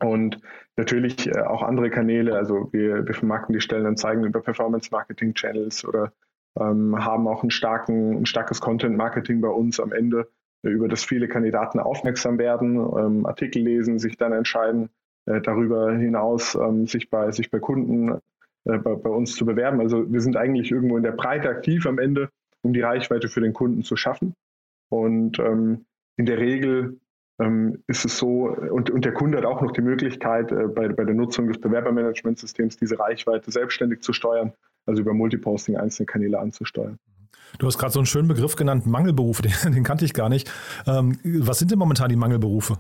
Und 0.02 0.42
natürlich 0.76 1.28
äh, 1.28 1.40
auch 1.40 1.64
andere 1.64 1.90
Kanäle, 1.90 2.36
also 2.36 2.70
wir, 2.74 3.08
wir 3.08 3.14
vermarkten 3.14 3.54
die 3.54 3.62
Stellenanzeigen 3.62 4.26
über 4.26 4.42
Performance-Marketing-Channels 4.42 5.86
oder 5.86 6.12
ähm, 6.60 7.04
haben 7.04 7.28
auch 7.30 7.44
starken, 7.50 8.18
ein 8.18 8.26
starkes 8.26 8.60
Content-Marketing 8.60 9.40
bei 9.40 9.50
uns 9.50 9.80
am 9.80 9.94
Ende, 9.94 10.28
über 10.64 10.88
das 10.88 11.06
viele 11.06 11.28
Kandidaten 11.28 11.80
aufmerksam 11.80 12.38
werden, 12.40 12.76
ähm, 12.76 13.26
Artikel 13.26 13.62
lesen, 13.62 14.00
sich 14.00 14.18
dann 14.18 14.34
entscheiden, 14.34 14.90
darüber 15.26 15.92
hinaus 15.92 16.56
ähm, 16.56 16.88
sich, 16.88 17.10
bei, 17.10 17.32
sich 17.32 17.50
bei 17.50 17.60
Kunden 17.60 18.20
äh, 18.66 18.78
bei, 18.80 18.96
bei, 18.96 19.10
uns 19.10 19.36
zu 19.36 19.46
bewerben. 19.46 19.80
Also 19.80 20.12
wir 20.12 20.22
sind 20.22 20.38
eigentlich 20.38 20.72
irgendwo 20.72 20.98
in 20.98 21.04
der 21.04 21.12
Breite 21.12 21.50
aktiv 21.50 21.86
am 21.86 22.00
Ende, 22.00 22.30
um 22.64 22.74
die 22.74 22.82
Reichweite 22.82 23.28
für 23.28 23.42
den 23.42 23.54
Kunden 23.54 23.84
zu 23.84 23.96
schaffen. 23.96 24.34
Und 24.90 25.40
ähm, 25.40 25.86
in 26.18 26.26
der 26.26 26.40
Regel 26.40 27.00
ähm, 27.40 27.84
ist 27.88 28.06
es 28.06 28.18
so, 28.18 28.48
und, 28.48 28.90
und 28.90 29.06
der 29.06 29.14
Kunde 29.14 29.38
hat 29.38 29.46
auch 29.46 29.62
noch 29.62 29.72
die 29.72 29.82
Möglichkeit, 29.82 30.52
äh, 30.52 30.68
bei, 30.68 30.88
bei 30.88 31.04
der 31.04 31.16
Nutzung 31.16 31.48
des 31.48 31.60
Bewerbermanagementsystems 31.60 32.78
diese 32.78 32.98
Reichweite 32.98 33.52
selbstständig 33.52 34.02
zu 34.02 34.14
steuern, 34.14 34.54
also 34.86 35.02
über 35.02 35.14
Multiposting 35.14 35.78
einzelne 35.78 36.06
Kanäle 36.06 36.40
anzusteuern. 36.40 36.98
Du 37.60 37.68
hast 37.68 37.78
gerade 37.78 37.94
so 37.94 38.00
einen 38.00 38.06
schönen 38.06 38.28
Begriff 38.28 38.56
genannt, 38.56 38.86
Mangelberufe, 38.86 39.42
den, 39.64 39.74
den 39.74 39.84
kannte 39.84 40.06
ich 40.06 40.14
gar 40.14 40.30
nicht. 40.30 40.52
Ähm, 40.88 41.20
was 41.24 41.60
sind 41.60 41.72
denn 41.72 41.80
momentan 41.80 42.10
die 42.10 42.16
Mangelberufe? 42.16 42.78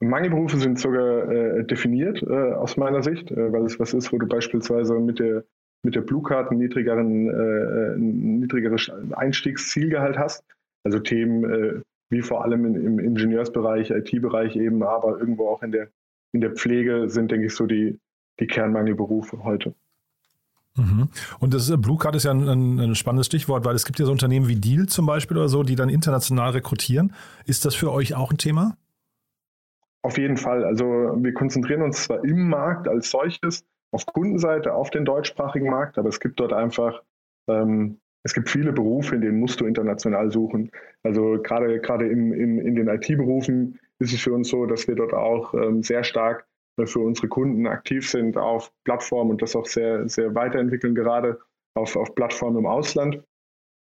Mangelberufe 0.00 0.56
sind 0.56 0.78
sogar 0.78 1.30
äh, 1.30 1.64
definiert 1.64 2.22
äh, 2.22 2.52
aus 2.54 2.76
meiner 2.76 3.02
Sicht, 3.02 3.30
äh, 3.30 3.52
weil 3.52 3.64
es 3.64 3.78
was 3.78 3.92
ist, 3.92 4.12
wo 4.12 4.18
du 4.18 4.26
beispielsweise 4.26 4.98
mit 4.98 5.18
der 5.18 5.44
mit 5.82 5.94
der 5.94 6.02
Blue 6.02 6.22
Card 6.22 6.50
ein 6.50 6.58
niedrigeren, 6.58 7.28
äh, 7.28 7.94
ein 7.94 8.40
niedrigeres 8.40 8.90
Einstiegszielgehalt 9.12 10.18
hast. 10.18 10.44
Also 10.84 10.98
Themen 10.98 11.44
äh, 11.44 11.80
wie 12.10 12.22
vor 12.22 12.44
allem 12.44 12.66
in, 12.66 12.74
im 12.74 12.98
Ingenieursbereich, 12.98 13.90
IT-Bereich 13.90 14.56
eben, 14.56 14.82
aber 14.82 15.18
irgendwo 15.18 15.48
auch 15.48 15.62
in 15.62 15.72
der, 15.72 15.88
in 16.32 16.40
der 16.40 16.50
Pflege 16.50 17.08
sind, 17.08 17.30
denke 17.30 17.46
ich, 17.46 17.54
so 17.54 17.66
die, 17.66 17.98
die 18.40 18.46
Kernmangelberufe 18.46 19.44
heute. 19.44 19.74
Mhm. 20.76 21.08
Und 21.38 21.54
das 21.54 21.72
Blue 21.80 21.98
Card 21.98 22.16
ist 22.16 22.24
ja 22.24 22.32
ein, 22.32 22.78
ein, 22.78 22.94
spannendes 22.94 23.26
Stichwort, 23.26 23.64
weil 23.64 23.74
es 23.74 23.84
gibt 23.84 23.98
ja 23.98 24.06
so 24.06 24.12
Unternehmen 24.12 24.48
wie 24.48 24.56
Deal 24.56 24.86
zum 24.86 25.06
Beispiel 25.06 25.36
oder 25.36 25.48
so, 25.48 25.62
die 25.62 25.76
dann 25.76 25.88
international 25.88 26.50
rekrutieren. 26.50 27.12
Ist 27.44 27.64
das 27.64 27.74
für 27.74 27.92
euch 27.92 28.14
auch 28.14 28.30
ein 28.30 28.38
Thema? 28.38 28.76
Auf 30.02 30.16
jeden 30.16 30.36
Fall. 30.36 30.64
Also 30.64 30.84
wir 30.84 31.34
konzentrieren 31.34 31.82
uns 31.82 32.04
zwar 32.04 32.24
im 32.24 32.48
Markt 32.48 32.88
als 32.88 33.10
solches 33.10 33.64
auf 33.92 34.06
Kundenseite, 34.06 34.72
auf 34.72 34.90
den 34.90 35.04
deutschsprachigen 35.04 35.68
Markt, 35.68 35.98
aber 35.98 36.08
es 36.08 36.20
gibt 36.20 36.40
dort 36.40 36.52
einfach, 36.52 37.02
ähm, 37.48 38.00
es 38.22 38.34
gibt 38.34 38.48
viele 38.48 38.72
Berufe, 38.72 39.16
in 39.16 39.20
denen 39.20 39.40
musst 39.40 39.60
du 39.60 39.66
international 39.66 40.30
suchen. 40.30 40.70
Also 41.02 41.38
gerade 41.42 41.80
gerade 41.80 42.08
im, 42.08 42.32
im, 42.32 42.58
in 42.60 42.76
den 42.76 42.88
IT-Berufen 42.88 43.78
ist 43.98 44.12
es 44.12 44.20
für 44.20 44.32
uns 44.32 44.48
so, 44.48 44.66
dass 44.66 44.88
wir 44.88 44.94
dort 44.94 45.12
auch 45.12 45.52
ähm, 45.54 45.82
sehr 45.82 46.04
stark 46.04 46.46
für 46.86 47.00
unsere 47.00 47.28
Kunden 47.28 47.66
aktiv 47.66 48.08
sind 48.08 48.38
auf 48.38 48.72
Plattformen 48.84 49.32
und 49.32 49.42
das 49.42 49.54
auch 49.54 49.66
sehr, 49.66 50.08
sehr 50.08 50.34
weiterentwickeln, 50.34 50.94
gerade 50.94 51.38
auf, 51.74 51.96
auf 51.96 52.14
Plattformen 52.14 52.58
im 52.58 52.66
Ausland. 52.66 53.22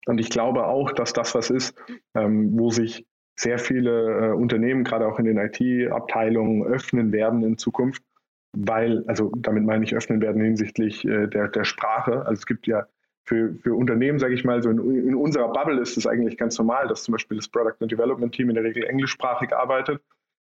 Und 0.07 0.19
ich 0.19 0.31
glaube 0.31 0.67
auch, 0.67 0.93
dass 0.93 1.13
das 1.13 1.35
was 1.35 1.51
ist, 1.51 1.75
ähm, 2.15 2.59
wo 2.59 2.71
sich 2.71 3.07
sehr 3.41 3.59
viele 3.59 4.29
äh, 4.29 4.33
Unternehmen, 4.33 4.85
gerade 4.85 5.07
auch 5.07 5.19
in 5.19 5.25
den 5.25 5.39
IT-Abteilungen, 5.39 6.63
öffnen 6.65 7.11
werden 7.11 7.43
in 7.43 7.57
Zukunft, 7.57 8.03
weil, 8.53 9.03
also 9.07 9.33
damit 9.37 9.65
meine 9.65 9.85
ich 9.85 9.95
öffnen 9.95 10.21
werden 10.21 10.43
hinsichtlich 10.43 11.07
äh, 11.07 11.27
der, 11.27 11.49
der 11.49 11.65
Sprache. 11.65 12.27
Also 12.27 12.35
es 12.35 12.47
gibt 12.47 12.67
ja 12.67 12.87
für, 13.25 13.55
für 13.63 13.75
Unternehmen, 13.75 14.19
sage 14.19 14.35
ich 14.35 14.45
mal, 14.45 14.63
so 14.63 14.69
in, 14.69 15.09
in, 15.09 15.15
unserer 15.15 15.51
Bubble 15.53 15.81
ist 15.81 15.97
es 15.97 16.07
eigentlich 16.07 16.37
ganz 16.37 16.59
normal, 16.59 16.87
dass 16.89 17.05
zum 17.05 17.13
Beispiel 17.13 17.39
das 17.39 17.49
Product 17.49 17.77
and 17.81 17.91
Development 17.91 18.35
Team 18.35 18.51
in 18.51 18.57
der 18.57 18.65
Regel 18.65 18.85
englischsprachig 18.85 19.55
arbeitet. 19.55 20.03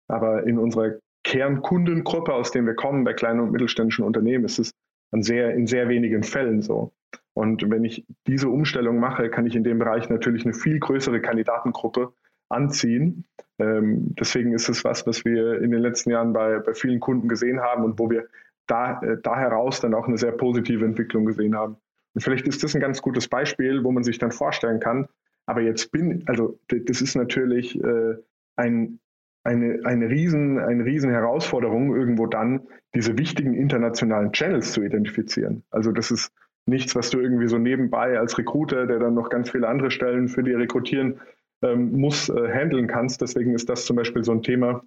Aber 0.07 0.47
in 0.47 0.59
unserer 0.59 0.93
Kernkundengruppe, 1.25 2.33
aus 2.33 2.53
der 2.53 2.65
wir 2.65 2.75
kommen, 2.75 3.03
bei 3.03 3.15
kleinen 3.15 3.41
und 3.41 3.51
mittelständischen 3.51 4.05
Unternehmen, 4.05 4.45
ist 4.45 4.61
es 4.61 4.71
an 5.11 5.23
sehr, 5.23 5.55
in 5.55 5.67
sehr 5.67 5.89
wenigen 5.89 6.23
Fällen 6.23 6.63
so. 6.63 6.93
Und 7.33 7.69
wenn 7.69 7.85
ich 7.85 8.05
diese 8.29 8.49
Umstellung 8.49 9.01
mache, 9.01 9.31
kann 9.31 9.47
ich 9.47 9.57
in 9.57 9.65
dem 9.65 9.81
Bereich 9.81 10.09
natürlich 10.09 10.45
eine 10.45 10.55
viel 10.55 10.79
größere 10.79 11.21
Kandidatengruppe 11.21 12.13
anziehen. 12.49 13.25
Ähm, 13.59 14.15
deswegen 14.19 14.53
ist 14.53 14.69
es 14.69 14.85
was, 14.85 15.07
was 15.07 15.25
wir 15.25 15.61
in 15.61 15.71
den 15.71 15.81
letzten 15.81 16.11
Jahren 16.11 16.33
bei, 16.33 16.59
bei 16.59 16.75
vielen 16.75 17.01
Kunden 17.01 17.29
gesehen 17.29 17.61
haben 17.61 17.85
und 17.85 17.99
wo 17.99 18.11
wir 18.11 18.27
da, 18.67 19.01
äh, 19.03 19.17
da 19.23 19.39
heraus 19.39 19.81
dann 19.81 19.95
auch 19.95 20.09
eine 20.09 20.19
sehr 20.19 20.33
positive 20.33 20.85
Entwicklung 20.85 21.25
gesehen 21.25 21.57
haben. 21.57 21.77
Und 22.15 22.21
vielleicht 22.23 22.47
ist 22.47 22.63
das 22.63 22.75
ein 22.75 22.81
ganz 22.81 23.03
gutes 23.03 23.29
Beispiel, 23.29 23.85
wo 23.85 23.93
man 23.93 24.05
sich 24.05 24.19
dann 24.19 24.33
vorstellen 24.33 24.81
kann, 24.81 25.09
aber 25.47 25.61
jetzt 25.61 25.93
bin, 25.93 26.23
also 26.27 26.59
das 26.69 27.03
ist 27.03 27.17
natürlich 27.17 27.79
äh, 27.83 28.15
ein, 28.57 28.99
eine, 29.45 29.81
eine, 29.85 30.09
riesen, 30.09 30.59
eine 30.59 30.85
riesen 30.85 31.11
Herausforderung, 31.11 31.95
irgendwo 31.95 32.27
dann 32.27 32.63
diese 32.95 33.19
wichtigen 33.19 33.55
internationalen 33.55 34.33
Channels 34.33 34.73
zu 34.73 34.83
identifizieren. 34.83 35.63
Also 35.71 35.93
das 35.93 36.11
ist 36.11 36.33
nichts, 36.67 36.97
was 36.97 37.11
du 37.11 37.21
irgendwie 37.21 37.49
so 37.49 37.59
nebenbei 37.59 38.19
als 38.19 38.39
Recruiter, 38.39 38.87
der 38.87 38.99
dann 38.99 39.15
noch 39.15 39.29
ganz 39.29 39.51
viele 39.51 39.69
andere 39.69 39.91
Stellen 39.91 40.29
für 40.29 40.43
die 40.43 40.53
rekrutieren 40.53 41.21
ähm, 41.65 41.99
muss, 41.99 42.29
äh, 42.29 42.53
handeln 42.53 42.87
kannst. 42.87 43.21
Deswegen 43.21 43.55
ist 43.55 43.69
das 43.69 43.87
zum 43.87 43.97
Beispiel 43.97 44.23
so 44.25 44.33
ein 44.33 44.43
Thema, 44.43 44.83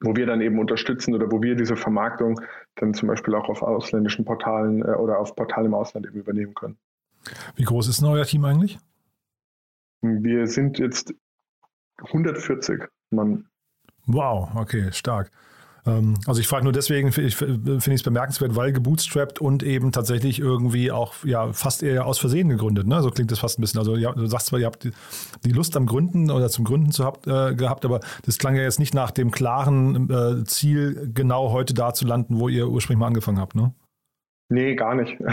wo 0.00 0.16
wir 0.16 0.26
dann 0.26 0.40
eben 0.40 0.58
unterstützen 0.58 1.14
oder 1.14 1.30
wo 1.30 1.42
wir 1.42 1.54
diese 1.54 1.76
Vermarktung 1.76 2.40
dann 2.76 2.94
zum 2.94 3.08
Beispiel 3.08 3.34
auch 3.34 3.48
auf 3.48 3.62
ausländischen 3.62 4.24
Portalen 4.24 4.82
äh, 4.82 4.92
oder 4.92 5.18
auf 5.18 5.34
Portalen 5.36 5.66
im 5.66 5.74
Ausland 5.74 6.06
eben 6.06 6.18
übernehmen 6.18 6.54
können. 6.54 6.78
Wie 7.56 7.64
groß 7.64 7.88
ist 7.88 8.00
denn 8.00 8.08
euer 8.08 8.24
Team 8.24 8.44
eigentlich? 8.44 8.78
Wir 10.02 10.46
sind 10.46 10.78
jetzt 10.78 11.14
140 11.98 12.84
Mann. 13.10 13.46
Wow, 14.06 14.50
okay, 14.54 14.90
stark. 14.92 15.30
Ähm, 15.86 16.14
also 16.26 16.40
ich 16.40 16.48
frage 16.48 16.64
nur 16.64 16.72
deswegen, 16.72 17.12
finde 17.12 17.28
ich 17.28 17.86
es 17.86 18.02
bemerkenswert, 18.02 18.56
weil 18.56 18.72
gebootstrapped 18.72 19.40
und 19.40 19.62
eben 19.62 19.92
tatsächlich 19.92 20.38
irgendwie 20.38 20.90
auch 20.90 21.14
ja 21.24 21.52
fast 21.52 21.82
eher 21.82 22.06
aus 22.06 22.18
Versehen 22.18 22.48
gegründet. 22.48 22.86
Ne? 22.86 23.02
So 23.02 23.10
klingt 23.10 23.30
das 23.30 23.38
fast 23.38 23.58
ein 23.58 23.62
bisschen. 23.62 23.78
Also 23.78 23.96
du 23.96 24.26
sagst 24.26 24.48
zwar, 24.48 24.58
ihr 24.58 24.66
habt 24.66 24.84
die, 24.84 24.92
die, 25.44 25.52
Lust 25.52 25.76
am 25.76 25.86
Gründen 25.86 26.30
oder 26.30 26.48
zum 26.48 26.64
Gründen 26.64 26.92
zu 26.92 27.04
habt, 27.04 27.26
äh, 27.26 27.54
gehabt, 27.54 27.84
aber 27.84 28.00
das 28.24 28.38
klang 28.38 28.56
ja 28.56 28.62
jetzt 28.62 28.78
nicht 28.78 28.94
nach 28.94 29.10
dem 29.10 29.30
klaren 29.30 30.10
äh, 30.10 30.44
Ziel, 30.44 31.10
genau 31.14 31.50
heute 31.50 31.74
da 31.74 31.92
zu 31.94 32.06
landen, 32.06 32.38
wo 32.38 32.48
ihr 32.48 32.68
ursprünglich 32.68 33.00
mal 33.00 33.06
angefangen 33.06 33.38
habt, 33.38 33.54
ne? 33.54 33.72
Nee, 34.50 34.74
gar 34.74 34.94
nicht. 34.94 35.18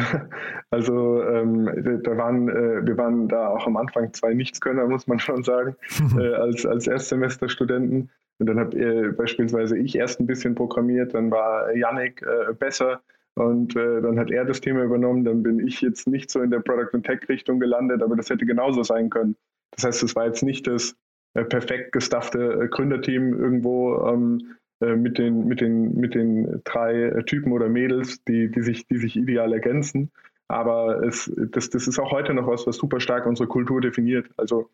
Also 0.70 1.24
ähm, 1.24 1.70
da 2.04 2.18
waren, 2.18 2.50
äh, 2.50 2.86
wir 2.86 2.98
waren 2.98 3.30
da 3.30 3.48
auch 3.48 3.66
am 3.68 3.78
Anfang 3.78 4.12
zwei 4.12 4.34
Nichtskönner, 4.34 4.86
muss 4.86 5.08
man 5.08 5.18
schon 5.18 5.42
sagen, 5.42 5.78
äh, 6.20 6.34
als, 6.34 6.66
als 6.66 6.88
Erstsemesterstudenten. 6.88 8.10
Und 8.40 8.46
dann 8.48 8.60
habe 8.60 8.78
äh, 8.78 9.12
beispielsweise 9.14 9.78
ich 9.78 9.96
erst 9.96 10.20
ein 10.20 10.28
bisschen 10.28 10.56
programmiert, 10.56 11.14
dann 11.14 11.32
war 11.32 11.74
Yannick 11.74 12.22
äh, 12.22 12.54
besser 12.54 13.02
und 13.36 13.78
äh, 13.78 14.02
dann 14.02 14.20
hat 14.20 14.30
er 14.30 14.44
das 14.44 14.60
Thema 14.60 14.84
übernommen. 14.84 15.24
Dann 15.24 15.42
bin 15.42 15.66
ich 15.66 15.80
jetzt 15.80 16.08
nicht 16.08 16.30
so 16.30 16.42
in 16.42 16.52
der 16.52 16.60
Product- 16.60 16.94
und 16.94 17.06
Tech-Richtung 17.06 17.62
gelandet, 17.62 18.04
aber 18.04 18.18
das 18.18 18.30
hätte 18.30 18.46
genauso 18.46 18.84
sein 18.84 19.10
können. 19.10 19.38
Das 19.72 19.86
heißt, 19.86 20.04
es 20.04 20.16
war 20.18 20.26
jetzt 20.26 20.44
nicht 20.44 20.68
das 20.68 20.98
äh, 21.34 21.46
perfekt 21.46 21.94
gestaffte 21.94 22.68
Gründerteam 22.70 23.34
irgendwo 23.34 24.06
ähm, 24.06 24.40
äh, 24.42 24.67
mit, 24.80 25.18
den, 25.18 25.48
mit, 25.48 25.62
den, 25.62 25.96
mit 25.96 26.14
den 26.14 26.62
drei 26.64 27.24
Typen 27.26 27.52
oder 27.52 27.68
Mädels, 27.68 28.24
die, 28.26 28.52
die, 28.52 28.62
sich, 28.62 28.88
die 28.88 28.98
sich 28.98 29.16
ideal 29.16 29.54
ergänzen. 29.54 30.12
Aber 30.48 31.04
es, 31.04 31.32
das, 31.52 31.70
das 31.70 31.88
ist 31.88 32.00
auch 32.00 32.12
heute 32.12 32.34
noch 32.34 32.48
was, 32.48 32.68
was 32.68 32.78
super 32.78 33.00
stark 33.00 33.26
unsere 33.26 33.50
Kultur 33.50 33.82
definiert. 33.82 34.30
Also 34.38 34.70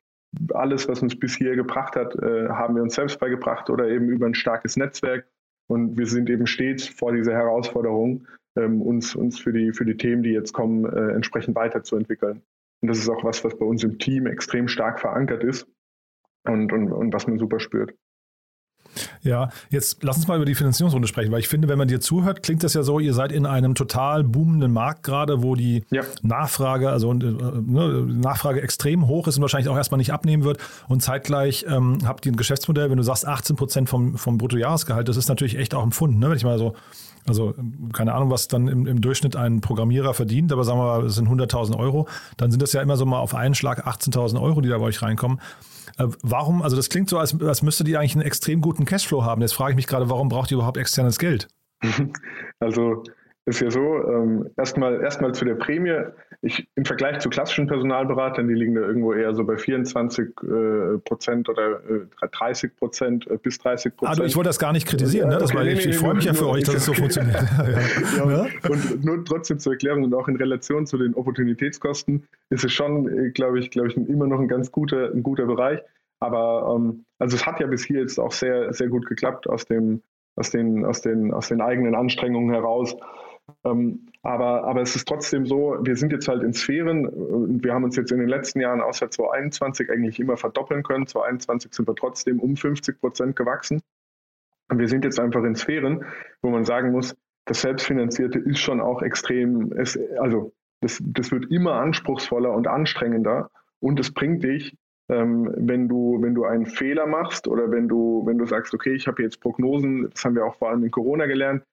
alles, 0.54 0.88
was 0.88 1.02
uns 1.02 1.18
bis 1.18 1.36
hier 1.36 1.56
gebracht 1.56 1.96
hat, 1.96 2.16
äh, 2.16 2.50
haben 2.50 2.76
wir 2.76 2.84
uns 2.84 2.96
selbst 2.96 3.20
beigebracht 3.20 3.70
oder 3.70 3.88
eben 3.88 4.10
über 4.10 4.26
ein 4.26 4.36
starkes 4.36 4.78
Netzwerk. 4.78 5.26
Und 5.68 5.98
wir 5.98 6.06
sind 6.06 6.30
eben 6.30 6.48
stets 6.48 6.88
vor 6.88 7.14
dieser 7.14 7.34
Herausforderung, 7.34 8.28
ähm, 8.56 8.82
uns, 8.82 9.16
uns 9.16 9.40
für, 9.40 9.54
die, 9.54 9.72
für 9.72 9.86
die 9.86 9.98
Themen, 9.98 10.24
die 10.24 10.32
jetzt 10.32 10.54
kommen, 10.54 10.86
äh, 10.86 11.14
entsprechend 11.14 11.56
weiterzuentwickeln. 11.56 12.42
Und 12.82 12.88
das 12.90 12.98
ist 12.98 13.10
auch 13.10 13.24
was, 13.24 13.44
was 13.44 13.58
bei 13.58 13.66
uns 13.66 13.84
im 13.84 13.98
Team 13.98 14.28
extrem 14.28 14.68
stark 14.68 15.00
verankert 15.00 15.44
ist 15.44 15.68
und, 16.46 16.74
und, 16.74 16.92
und 16.92 17.14
was 17.14 17.28
man 17.28 17.40
super 17.40 17.60
spürt. 17.60 17.96
Ja, 19.22 19.50
jetzt 19.70 20.04
lass 20.04 20.18
uns 20.18 20.28
mal 20.28 20.36
über 20.36 20.46
die 20.46 20.56
Finanzierungsrunde 20.56 21.08
sprechen, 21.08 21.32
weil 21.32 21.40
ich 21.40 21.48
finde, 21.48 21.68
wenn 21.68 21.78
man 21.78 21.88
dir 21.88 22.00
zuhört, 22.00 22.44
klingt 22.44 22.64
das 22.64 22.74
ja 22.74 22.84
so, 22.84 23.00
ihr 23.00 23.14
seid 23.14 23.32
in 23.32 23.46
einem 23.46 23.76
total 23.76 24.24
boomenden 24.24 24.72
Markt 24.72 25.04
gerade, 25.04 25.44
wo 25.44 25.56
die 25.56 25.84
ja. 25.92 26.04
Nachfrage, 26.22 26.90
also 26.90 27.12
äh, 27.12 27.16
ne, 27.16 28.06
Nachfrage 28.08 28.62
extrem 28.62 29.08
hoch 29.08 29.28
ist 29.28 29.38
und 29.38 29.42
wahrscheinlich 29.42 29.70
auch 29.70 29.78
erstmal 29.78 29.98
nicht 29.98 30.14
abnehmen 30.14 30.44
wird. 30.44 30.60
Und 30.88 31.02
zeitgleich 31.02 31.66
ähm, 31.68 32.00
habt 32.06 32.26
ihr 32.26 32.32
ein 32.32 32.38
Geschäftsmodell, 32.38 32.90
wenn 32.90 32.98
du 32.98 33.04
sagst 33.04 33.28
18 33.28 33.56
Prozent 33.56 33.90
vom, 33.90 34.18
vom 34.18 34.38
Bruttojahresgehalt, 34.38 35.08
das 35.08 35.18
ist 35.18 35.30
natürlich 35.30 35.58
echt 35.58 35.74
auch 35.74 35.84
ein 35.84 35.92
Fund, 35.92 36.20
ne? 36.20 36.30
wenn 36.30 36.38
ich 36.38 36.44
mal 36.44 36.58
so 36.58 36.76
also 37.26 37.54
keine 37.94 38.14
Ahnung, 38.14 38.30
was 38.30 38.48
dann 38.48 38.68
im, 38.68 38.86
im, 38.86 39.02
Durchschnitt 39.02 39.36
ein 39.36 39.62
Programmierer 39.62 40.14
verdient, 40.14 40.52
aber 40.52 40.64
sagen 40.64 40.80
wir 40.80 40.86
mal, 40.86 41.06
es 41.06 41.16
sind 41.16 41.30
100.000 41.30 41.78
Euro, 41.78 42.08
dann 42.38 42.52
sind 42.52 42.62
das 42.62 42.74
ja 42.74 42.82
immer 42.82 42.98
so 42.98 43.06
mal 43.06 43.20
auf 43.20 43.34
einen 43.34 43.56
Schlag 43.56 43.88
18.000 43.88 44.42
Euro, 44.42 44.62
die 44.62 44.70
da 44.70 44.78
bei 44.78 44.86
euch 44.86 45.02
reinkommen. 45.02 45.40
Äh, 45.98 46.08
warum, 46.22 46.62
also 46.62 46.76
das 46.76 46.90
klingt 46.90 47.10
so, 47.10 47.18
als, 47.18 47.40
als 47.42 47.62
müsstet 47.62 47.88
ihr 47.88 48.00
eigentlich 48.00 48.16
einen 48.16 48.26
extrem 48.26 48.62
guten 48.62 48.86
Cashflow 48.86 49.24
haben. 49.24 49.42
Jetzt 49.42 49.54
frage 49.54 49.72
ich 49.72 49.76
mich 49.76 49.88
gerade, 49.88 50.10
warum 50.10 50.30
braucht 50.30 50.52
ihr 50.52 50.56
überhaupt 50.56 50.78
externes 50.78 51.20
Geld? 51.20 51.48
Also 52.60 53.04
ist 53.46 53.60
ja 53.60 53.70
so, 53.70 53.80
ähm, 53.80 54.50
erstmal, 54.56 55.02
erstmal 55.02 55.34
zu 55.34 55.44
der 55.44 55.56
Prämie. 55.56 55.98
Ich, 56.46 56.68
Im 56.76 56.84
Vergleich 56.84 57.20
zu 57.20 57.30
klassischen 57.30 57.68
Personalberatern, 57.68 58.50
die 58.50 58.54
liegen 58.54 58.76
da 58.76 58.82
irgendwo 58.82 59.14
eher 59.14 59.34
so 59.34 59.46
bei 59.46 59.56
24 59.56 60.28
äh, 60.28 60.98
Prozent 61.06 61.48
oder 61.48 61.80
äh, 61.90 62.28
30 62.32 62.76
Prozent 62.76 63.28
äh, 63.28 63.38
bis 63.42 63.60
30 63.60 63.96
Prozent. 63.96 64.10
Also 64.10 64.24
ich 64.26 64.36
wollte 64.36 64.50
das 64.50 64.60
gar 64.60 64.74
nicht 64.74 64.86
kritisieren, 64.86 65.30
ne? 65.30 65.38
das 65.38 65.52
okay, 65.52 65.58
war, 65.60 65.66
ich, 65.66 65.86
nee, 65.86 65.92
ich 65.92 65.98
freue 65.98 66.16
mich 66.16 66.26
ja 66.26 66.34
für 66.34 66.50
euch, 66.50 66.66
dass 66.66 66.76
es 66.76 66.86
so 66.86 66.94
funktioniert. 66.94 67.42
ja. 68.18 68.30
Ja. 68.30 68.48
Und 68.70 69.06
nur 69.06 69.24
trotzdem 69.24 69.60
zur 69.60 69.72
Erklärung 69.72 70.04
und 70.04 70.14
auch 70.14 70.28
in 70.28 70.36
Relation 70.36 70.86
zu 70.86 70.98
den 70.98 71.14
Opportunitätskosten 71.14 72.28
ist 72.50 72.66
es 72.66 72.74
schon, 72.74 73.08
äh, 73.08 73.30
glaube 73.30 73.62
ich, 73.62 73.72
glaube 73.72 73.88
ich, 73.88 73.96
immer 73.96 74.28
noch 74.28 74.42
ein 74.42 74.50
ganz 74.50 74.70
guter, 74.70 75.12
ein 75.14 75.24
guter 75.24 75.46
Bereich. 75.46 75.80
Aber 76.20 76.76
ähm, 76.76 77.06
also 77.20 77.38
es 77.38 77.46
hat 77.46 77.62
ja 77.62 77.68
bis 77.68 77.86
hier 77.86 78.02
jetzt 78.02 78.20
auch 78.20 78.34
sehr, 78.34 78.74
sehr 78.74 78.90
gut 78.90 79.06
geklappt 79.06 79.48
aus 79.48 79.66
dem, 79.66 80.02
aus 80.36 80.52
den, 80.52 80.84
aus 80.84 81.02
den, 81.02 81.34
aus 81.34 81.48
den 81.48 81.62
eigenen 81.62 81.96
Anstrengungen 81.96 82.54
heraus. 82.54 82.98
Ähm, 83.66 84.08
aber, 84.22 84.64
aber 84.64 84.82
es 84.82 84.96
ist 84.96 85.08
trotzdem 85.08 85.46
so, 85.46 85.78
wir 85.82 85.96
sind 85.96 86.12
jetzt 86.12 86.28
halt 86.28 86.44
in 86.44 86.54
Sphären 86.54 87.08
und 87.08 87.64
wir 87.64 87.74
haben 87.74 87.84
uns 87.84 87.96
jetzt 87.96 88.12
in 88.12 88.20
den 88.20 88.30
letzten 88.30 88.62
Jahren 88.62 88.82
außer 88.82 89.10
2021 89.10 89.90
eigentlich 89.90 90.20
immer 90.20 90.38
verdoppeln 90.38 90.84
können. 90.84 91.08
2021 91.08 91.74
sind 91.74 91.88
wir 91.88 91.96
trotzdem 91.96 92.40
um 92.40 92.56
50 92.56 93.00
Prozent 93.00 93.36
gewachsen. 93.36 93.82
Und 94.70 94.80
wir 94.80 94.88
sind 94.88 95.04
jetzt 95.04 95.20
einfach 95.20 95.44
in 95.44 95.56
Sphären, 95.56 96.06
wo 96.42 96.50
man 96.50 96.64
sagen 96.64 96.92
muss, 96.92 97.16
das 97.46 97.62
Selbstfinanzierte 97.62 98.40
ist 98.40 98.60
schon 98.60 98.80
auch 98.80 99.02
extrem, 99.02 99.74
es, 99.74 100.00
also 100.18 100.54
das, 100.80 101.02
das 101.04 101.32
wird 101.32 101.52
immer 101.52 101.74
anspruchsvoller 101.74 102.52
und 102.52 102.68
anstrengender 102.68 103.50
und 103.80 104.00
es 104.00 104.14
bringt 104.14 104.44
dich, 104.44 104.78
ähm, 105.10 105.54
wenn 105.58 105.90
du, 105.90 106.22
wenn 106.22 106.34
du 106.34 106.46
einen 106.46 106.66
Fehler 106.66 107.06
machst 107.06 107.48
oder 107.48 107.70
wenn 107.72 107.90
du, 107.90 108.26
wenn 108.26 108.38
du 108.38 108.46
sagst, 108.46 108.74
okay, 108.74 108.94
ich 108.94 109.08
habe 109.08 109.22
jetzt 109.22 109.42
Prognosen, 109.42 110.10
das 110.10 110.24
haben 110.24 110.36
wir 110.36 110.46
auch 110.46 110.56
vor 110.56 110.70
allem 110.70 110.84
in 110.84 110.92
Corona 110.92 111.26
gelernt, 111.26 111.64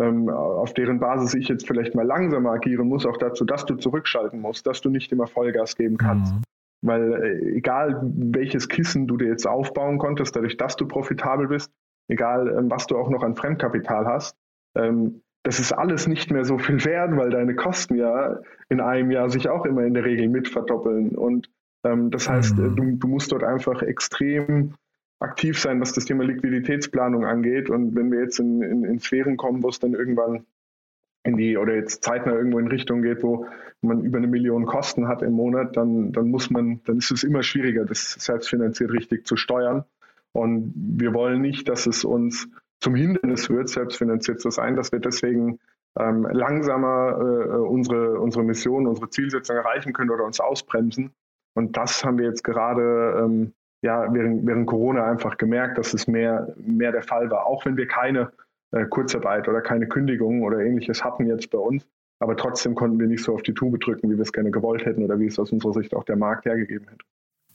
auf 0.00 0.74
deren 0.74 1.00
Basis 1.00 1.34
ich 1.34 1.48
jetzt 1.48 1.66
vielleicht 1.66 1.94
mal 1.94 2.06
langsamer 2.06 2.52
agieren 2.52 2.88
muss, 2.88 3.04
auch 3.04 3.16
dazu, 3.16 3.44
dass 3.44 3.66
du 3.66 3.74
zurückschalten 3.74 4.40
musst, 4.40 4.66
dass 4.66 4.80
du 4.80 4.90
nicht 4.90 5.10
immer 5.12 5.26
Vollgas 5.26 5.76
geben 5.76 5.96
kannst. 5.96 6.34
Mhm. 6.34 6.42
Weil 6.82 7.12
äh, 7.14 7.56
egal 7.56 8.00
welches 8.02 8.68
Kissen 8.68 9.08
du 9.08 9.16
dir 9.16 9.28
jetzt 9.28 9.46
aufbauen 9.46 9.98
konntest, 9.98 10.36
dadurch, 10.36 10.56
dass 10.56 10.76
du 10.76 10.86
profitabel 10.86 11.48
bist, 11.48 11.72
egal 12.08 12.48
ähm, 12.56 12.70
was 12.70 12.86
du 12.86 12.96
auch 12.96 13.10
noch 13.10 13.22
an 13.22 13.34
Fremdkapital 13.34 14.06
hast, 14.06 14.36
ähm, 14.76 15.22
das 15.42 15.58
ist 15.58 15.72
alles 15.72 16.06
nicht 16.06 16.30
mehr 16.30 16.44
so 16.44 16.58
viel 16.58 16.84
wert, 16.84 17.16
weil 17.16 17.30
deine 17.30 17.54
Kosten 17.54 17.96
ja 17.96 18.38
in 18.68 18.80
einem 18.80 19.10
Jahr 19.10 19.30
sich 19.30 19.48
auch 19.48 19.64
immer 19.64 19.82
in 19.84 19.94
der 19.94 20.04
Regel 20.04 20.28
mit 20.28 20.48
verdoppeln. 20.48 21.16
Und 21.16 21.50
ähm, 21.84 22.10
das 22.10 22.28
heißt, 22.28 22.56
mhm. 22.56 22.76
du, 22.76 22.96
du 22.96 23.08
musst 23.08 23.32
dort 23.32 23.42
einfach 23.42 23.82
extrem 23.82 24.74
aktiv 25.20 25.60
sein, 25.60 25.80
was 25.80 25.92
das 25.92 26.04
Thema 26.04 26.24
Liquiditätsplanung 26.24 27.24
angeht. 27.24 27.70
Und 27.70 27.96
wenn 27.96 28.12
wir 28.12 28.20
jetzt 28.20 28.38
in, 28.38 28.62
in, 28.62 28.84
in 28.84 28.98
Sphären 29.00 29.36
kommen, 29.36 29.62
wo 29.62 29.68
es 29.68 29.78
dann 29.78 29.94
irgendwann 29.94 30.46
in 31.24 31.36
die 31.36 31.56
oder 31.56 31.74
jetzt 31.74 32.04
zeitnah 32.04 32.32
irgendwo 32.32 32.58
in 32.58 32.68
Richtung 32.68 33.02
geht, 33.02 33.22
wo 33.22 33.46
man 33.82 34.04
über 34.04 34.18
eine 34.18 34.28
Million 34.28 34.66
Kosten 34.66 35.08
hat 35.08 35.22
im 35.22 35.32
Monat, 35.32 35.76
dann, 35.76 36.12
dann 36.12 36.28
muss 36.28 36.50
man, 36.50 36.80
dann 36.84 36.98
ist 36.98 37.10
es 37.10 37.24
immer 37.24 37.42
schwieriger, 37.42 37.84
das 37.84 38.12
selbstfinanziert 38.12 38.92
richtig 38.92 39.26
zu 39.26 39.36
steuern. 39.36 39.84
Und 40.32 40.72
wir 40.74 41.14
wollen 41.14 41.40
nicht, 41.40 41.68
dass 41.68 41.86
es 41.86 42.04
uns 42.04 42.48
zum 42.80 42.94
Hindernis 42.94 43.50
wird, 43.50 43.68
selbstfinanziert 43.68 44.40
zu 44.40 44.50
sein, 44.50 44.76
dass 44.76 44.92
wir 44.92 45.00
deswegen 45.00 45.58
ähm, 45.98 46.28
langsamer 46.30 47.18
äh, 47.18 47.56
unsere, 47.56 48.20
unsere 48.20 48.44
Mission, 48.44 48.86
unsere 48.86 49.10
Zielsetzung 49.10 49.56
erreichen 49.56 49.92
können 49.92 50.10
oder 50.10 50.24
uns 50.24 50.38
ausbremsen. 50.38 51.12
Und 51.54 51.76
das 51.76 52.04
haben 52.04 52.18
wir 52.18 52.26
jetzt 52.26 52.44
gerade 52.44 53.20
ähm, 53.24 53.52
ja, 53.82 54.12
während, 54.12 54.46
während 54.46 54.66
Corona 54.66 55.04
einfach 55.04 55.36
gemerkt, 55.36 55.78
dass 55.78 55.94
es 55.94 56.06
mehr, 56.06 56.54
mehr 56.56 56.92
der 56.92 57.02
Fall 57.02 57.30
war. 57.30 57.46
Auch 57.46 57.64
wenn 57.64 57.76
wir 57.76 57.86
keine 57.86 58.32
äh, 58.72 58.84
Kurzarbeit 58.86 59.48
oder 59.48 59.60
keine 59.60 59.86
Kündigung 59.86 60.42
oder 60.42 60.60
ähnliches 60.60 61.04
hatten 61.04 61.26
jetzt 61.26 61.50
bei 61.50 61.58
uns. 61.58 61.86
Aber 62.20 62.36
trotzdem 62.36 62.74
konnten 62.74 62.98
wir 62.98 63.06
nicht 63.06 63.22
so 63.22 63.34
auf 63.34 63.42
die 63.42 63.54
Tube 63.54 63.78
drücken, 63.78 64.10
wie 64.10 64.16
wir 64.16 64.22
es 64.22 64.32
gerne 64.32 64.50
gewollt 64.50 64.84
hätten 64.84 65.04
oder 65.04 65.18
wie 65.20 65.26
es 65.26 65.38
aus 65.38 65.52
unserer 65.52 65.74
Sicht 65.74 65.94
auch 65.94 66.04
der 66.04 66.16
Markt 66.16 66.46
hergegeben 66.46 66.88
hätte. 66.88 67.04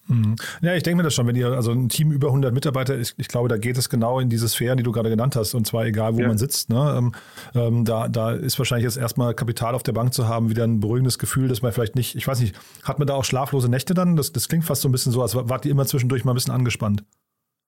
Mhm. 0.07 0.35
Ja, 0.61 0.75
ich 0.75 0.83
denke 0.83 0.97
mir 0.97 1.03
das 1.03 1.13
schon, 1.13 1.27
wenn 1.27 1.35
ihr, 1.35 1.51
also 1.51 1.71
ein 1.71 1.89
Team 1.89 2.11
über 2.11 2.27
100 2.27 2.53
Mitarbeiter 2.53 2.95
ist, 2.95 3.15
ich 3.17 3.27
glaube, 3.27 3.47
da 3.49 3.57
geht 3.57 3.77
es 3.77 3.89
genau 3.89 4.19
in 4.19 4.29
diese 4.29 4.47
Sphären, 4.49 4.77
die 4.77 4.83
du 4.83 4.91
gerade 4.91 5.09
genannt 5.09 5.35
hast, 5.35 5.53
und 5.53 5.65
zwar 5.65 5.85
egal, 5.85 6.15
wo 6.15 6.21
ja. 6.21 6.27
man 6.27 6.37
sitzt. 6.37 6.69
Ne? 6.69 6.95
Ähm, 6.97 7.11
ähm, 7.55 7.85
da, 7.85 8.07
da 8.07 8.31
ist 8.31 8.57
wahrscheinlich 8.59 8.85
jetzt 8.85 8.97
erstmal 8.97 9.33
Kapital 9.33 9.75
auf 9.75 9.83
der 9.83 9.93
Bank 9.93 10.13
zu 10.13 10.27
haben, 10.27 10.49
wieder 10.49 10.65
ein 10.65 10.79
beruhigendes 10.79 11.19
Gefühl, 11.19 11.47
dass 11.47 11.61
man 11.61 11.71
vielleicht 11.71 11.95
nicht, 11.95 12.15
ich 12.15 12.27
weiß 12.27 12.41
nicht, 12.41 12.55
hat 12.83 12.99
man 12.99 13.07
da 13.07 13.13
auch 13.13 13.23
schlaflose 13.23 13.69
Nächte 13.69 13.93
dann? 13.93 14.15
Das, 14.15 14.31
das 14.31 14.49
klingt 14.49 14.65
fast 14.65 14.81
so 14.81 14.89
ein 14.89 14.91
bisschen 14.91 15.11
so, 15.11 15.21
als 15.21 15.35
wart 15.35 15.65
ihr 15.65 15.71
immer 15.71 15.85
zwischendurch 15.85 16.25
mal 16.25 16.33
ein 16.33 16.35
bisschen 16.35 16.53
angespannt. 16.53 17.03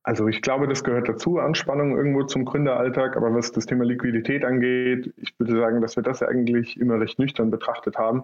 Also 0.03 0.27
ich 0.27 0.43
glaube, 0.43 0.67
das 0.67 0.83
gehört 0.83 1.09
dazu, 1.09 1.39
Anspannung 1.39 1.97
irgendwo 1.97 2.23
zum 2.23 2.45
Gründeralltag. 2.45 3.17
Aber 3.17 3.33
was 3.33 3.51
das 3.51 3.65
Thema 3.65 3.85
Liquidität 3.85 4.45
angeht, 4.45 5.11
ich 5.17 5.33
würde 5.39 5.57
sagen, 5.57 5.81
dass 5.81 5.95
wir 5.95 6.03
das 6.03 6.21
eigentlich 6.21 6.79
immer 6.79 6.99
recht 6.99 7.17
nüchtern 7.17 7.49
betrachtet 7.49 7.97
haben 7.97 8.23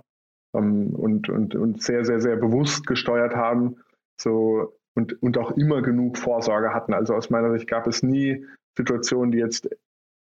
ähm, 0.53 0.93
und, 0.93 1.27
und, 1.29 1.55
und 1.55 1.81
sehr, 1.81 2.05
sehr, 2.05 2.21
sehr 2.21 2.35
bewusst 2.35 2.85
gesteuert 2.85 3.35
haben. 3.35 3.77
So, 4.21 4.73
und, 4.95 5.21
und 5.21 5.37
auch 5.37 5.51
immer 5.51 5.81
genug 5.81 6.17
Vorsorge 6.17 6.73
hatten. 6.73 6.93
Also 6.93 7.15
aus 7.15 7.29
meiner 7.29 7.51
Sicht 7.53 7.67
gab 7.67 7.87
es 7.87 8.03
nie 8.03 8.45
Situationen, 8.77 9.31
die 9.31 9.37
jetzt 9.37 9.69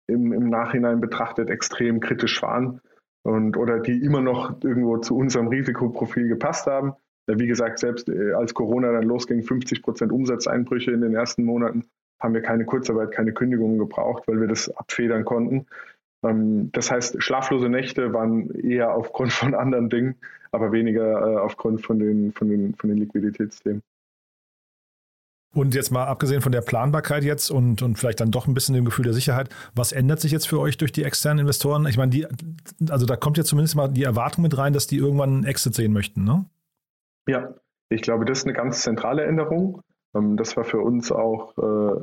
im, 0.06 0.32
im 0.32 0.48
Nachhinein 0.48 1.00
betrachtet 1.00 1.50
extrem 1.50 2.00
kritisch 2.00 2.42
waren. 2.42 2.80
und 3.22 3.56
oder 3.56 3.80
die 3.80 4.02
immer 4.02 4.20
noch 4.20 4.62
irgendwo 4.62 4.98
zu 4.98 5.16
unserem 5.16 5.48
Risikoprofil 5.48 6.28
gepasst 6.28 6.66
haben. 6.66 6.94
Wie 7.26 7.46
gesagt, 7.46 7.78
selbst 7.78 8.08
äh, 8.08 8.32
als 8.32 8.54
Corona 8.54 8.92
dann 8.92 9.04
losging, 9.04 9.42
50 9.42 9.82
Prozent 9.82 10.10
Umsatzeinbrüche 10.10 10.90
in 10.90 11.00
den 11.00 11.14
ersten 11.14 11.44
Monaten, 11.44 11.84
haben 12.18 12.34
wir 12.34 12.42
keine 12.42 12.64
Kurzarbeit, 12.64 13.12
keine 13.12 13.32
Kündigungen 13.32 13.78
gebraucht, 13.78 14.24
weil 14.26 14.40
wir 14.40 14.48
das 14.48 14.68
abfedern 14.76 15.24
konnten. 15.24 15.66
Ähm, 16.24 16.70
das 16.72 16.90
heißt, 16.90 17.22
schlaflose 17.22 17.68
Nächte 17.68 18.12
waren 18.12 18.50
eher 18.50 18.94
aufgrund 18.94 19.32
von 19.32 19.54
anderen 19.54 19.90
Dingen, 19.90 20.16
aber 20.50 20.72
weniger 20.72 21.34
äh, 21.34 21.36
aufgrund 21.38 21.82
von 21.82 21.98
den, 21.98 22.32
von 22.32 22.48
den, 22.48 22.74
von 22.74 22.90
den 22.90 22.98
Liquiditätsthemen. 22.98 23.82
Und 25.52 25.74
jetzt 25.74 25.90
mal 25.90 26.04
abgesehen 26.04 26.42
von 26.42 26.52
der 26.52 26.60
Planbarkeit 26.60 27.24
jetzt 27.24 27.50
und, 27.50 27.82
und 27.82 27.98
vielleicht 27.98 28.20
dann 28.20 28.30
doch 28.30 28.46
ein 28.46 28.54
bisschen 28.54 28.74
dem 28.76 28.84
Gefühl 28.84 29.04
der 29.04 29.14
Sicherheit, 29.14 29.48
was 29.74 29.90
ändert 29.90 30.20
sich 30.20 30.30
jetzt 30.30 30.46
für 30.46 30.60
euch 30.60 30.78
durch 30.78 30.92
die 30.92 31.02
externen 31.02 31.40
Investoren? 31.40 31.86
Ich 31.86 31.96
meine, 31.96 32.10
die, 32.10 32.26
also 32.88 33.04
da 33.04 33.16
kommt 33.16 33.36
ja 33.36 33.42
zumindest 33.42 33.74
mal 33.74 33.88
die 33.88 34.04
Erwartung 34.04 34.42
mit 34.42 34.56
rein, 34.56 34.72
dass 34.72 34.86
die 34.86 34.96
irgendwann 34.96 35.30
einen 35.30 35.44
Exit 35.44 35.74
sehen 35.74 35.92
möchten, 35.92 36.22
ne? 36.22 36.44
Ja, 37.28 37.52
ich 37.88 38.02
glaube, 38.02 38.24
das 38.24 38.38
ist 38.38 38.44
eine 38.44 38.54
ganz 38.54 38.82
zentrale 38.82 39.24
Änderung. 39.24 39.82
Ähm, 40.14 40.36
das 40.36 40.56
war 40.56 40.64
für 40.64 40.80
uns 40.80 41.10
auch 41.10 41.58
äh, 41.58 42.00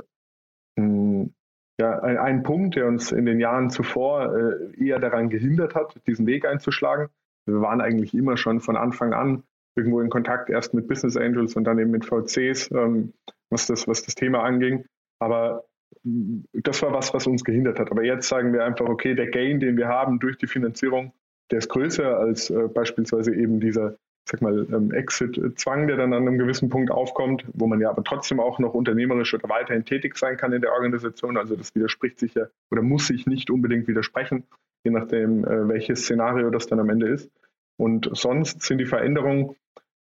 ein, 0.78 1.34
ja, 1.80 2.00
ein, 2.00 2.18
ein, 2.18 2.44
Punkt, 2.44 2.76
der 2.76 2.88
uns 2.88 3.14
in 3.14 3.26
den 3.26 3.40
Jahren 3.40 3.70
zuvor 3.70 4.36
äh, 4.36 4.86
eher 4.86 5.00
daran 5.00 5.30
gehindert 5.30 5.74
hat, 5.74 5.96
diesen 6.06 6.28
Weg 6.28 6.46
einzuschlagen. 6.46 7.08
Wir 7.46 7.62
waren 7.62 7.80
eigentlich 7.80 8.14
immer 8.14 8.36
schon 8.36 8.60
von 8.60 8.76
Anfang 8.76 9.14
an 9.14 9.44
irgendwo 9.78 10.02
in 10.02 10.10
Kontakt, 10.10 10.50
erst 10.50 10.74
mit 10.74 10.88
Business 10.88 11.16
Angels 11.16 11.56
und 11.56 11.64
dann 11.64 11.80
eben 11.80 11.92
mit 11.92 12.04
VCs, 12.04 12.72
ähm, 12.72 13.14
was, 13.50 13.68
das, 13.68 13.88
was 13.88 14.04
das 14.04 14.16
Thema 14.16 14.44
anging. 14.44 14.86
Aber 15.20 15.66
mm, 16.04 16.42
das 16.54 16.82
war 16.82 16.94
was, 16.94 17.14
was 17.14 17.28
uns 17.28 17.44
gehindert 17.44 17.80
hat. 17.80 17.92
Aber 17.92 18.04
jetzt 18.04 18.28
sagen 18.28 18.54
wir 18.54 18.64
einfach, 18.64 18.88
okay, 18.88 19.16
der 19.16 19.28
Gain, 19.28 19.60
den 19.60 19.78
wir 19.78 19.88
haben 19.88 20.20
durch 20.20 20.38
die 20.38 20.48
Finanzierung, 20.48 21.14
der 21.52 21.60
ist 21.60 21.70
größer 21.70 22.18
als 22.18 22.50
äh, 22.50 22.68
beispielsweise 22.68 23.34
eben 23.34 23.60
dieser, 23.60 23.96
sag 24.26 24.42
mal, 24.42 24.68
ähm, 24.74 24.92
Exit-Zwang, 24.92 25.88
der 25.88 25.98
dann 25.98 26.14
an 26.14 26.28
einem 26.28 26.38
gewissen 26.38 26.70
Punkt 26.70 26.92
aufkommt, 26.92 27.46
wo 27.54 27.68
man 27.68 27.80
ja 27.80 27.90
aber 27.90 28.04
trotzdem 28.04 28.40
auch 28.40 28.60
noch 28.60 28.74
unternehmerisch 28.74 29.34
oder 29.34 29.48
weiterhin 29.50 29.86
tätig 29.86 30.18
sein 30.18 30.38
kann 30.38 30.52
in 30.52 30.62
der 30.62 30.74
Organisation. 30.74 31.38
Also 31.38 31.56
das 31.56 31.74
widerspricht 31.74 32.20
sich 32.20 32.34
ja 32.34 32.48
oder 32.70 32.82
muss 32.82 33.08
sich 33.08 33.26
nicht 33.28 33.50
unbedingt 33.50 33.88
widersprechen, 33.88 34.44
je 34.84 34.92
nachdem, 34.92 35.46
äh, 35.46 35.68
welches 35.70 36.02
Szenario 36.02 36.50
das 36.50 36.68
dann 36.68 36.80
am 36.80 36.90
Ende 36.90 37.08
ist. 37.08 37.32
Und 37.80 38.10
sonst 38.14 38.62
sind 38.64 38.80
die 38.80 38.86
Veränderungen 38.86 39.56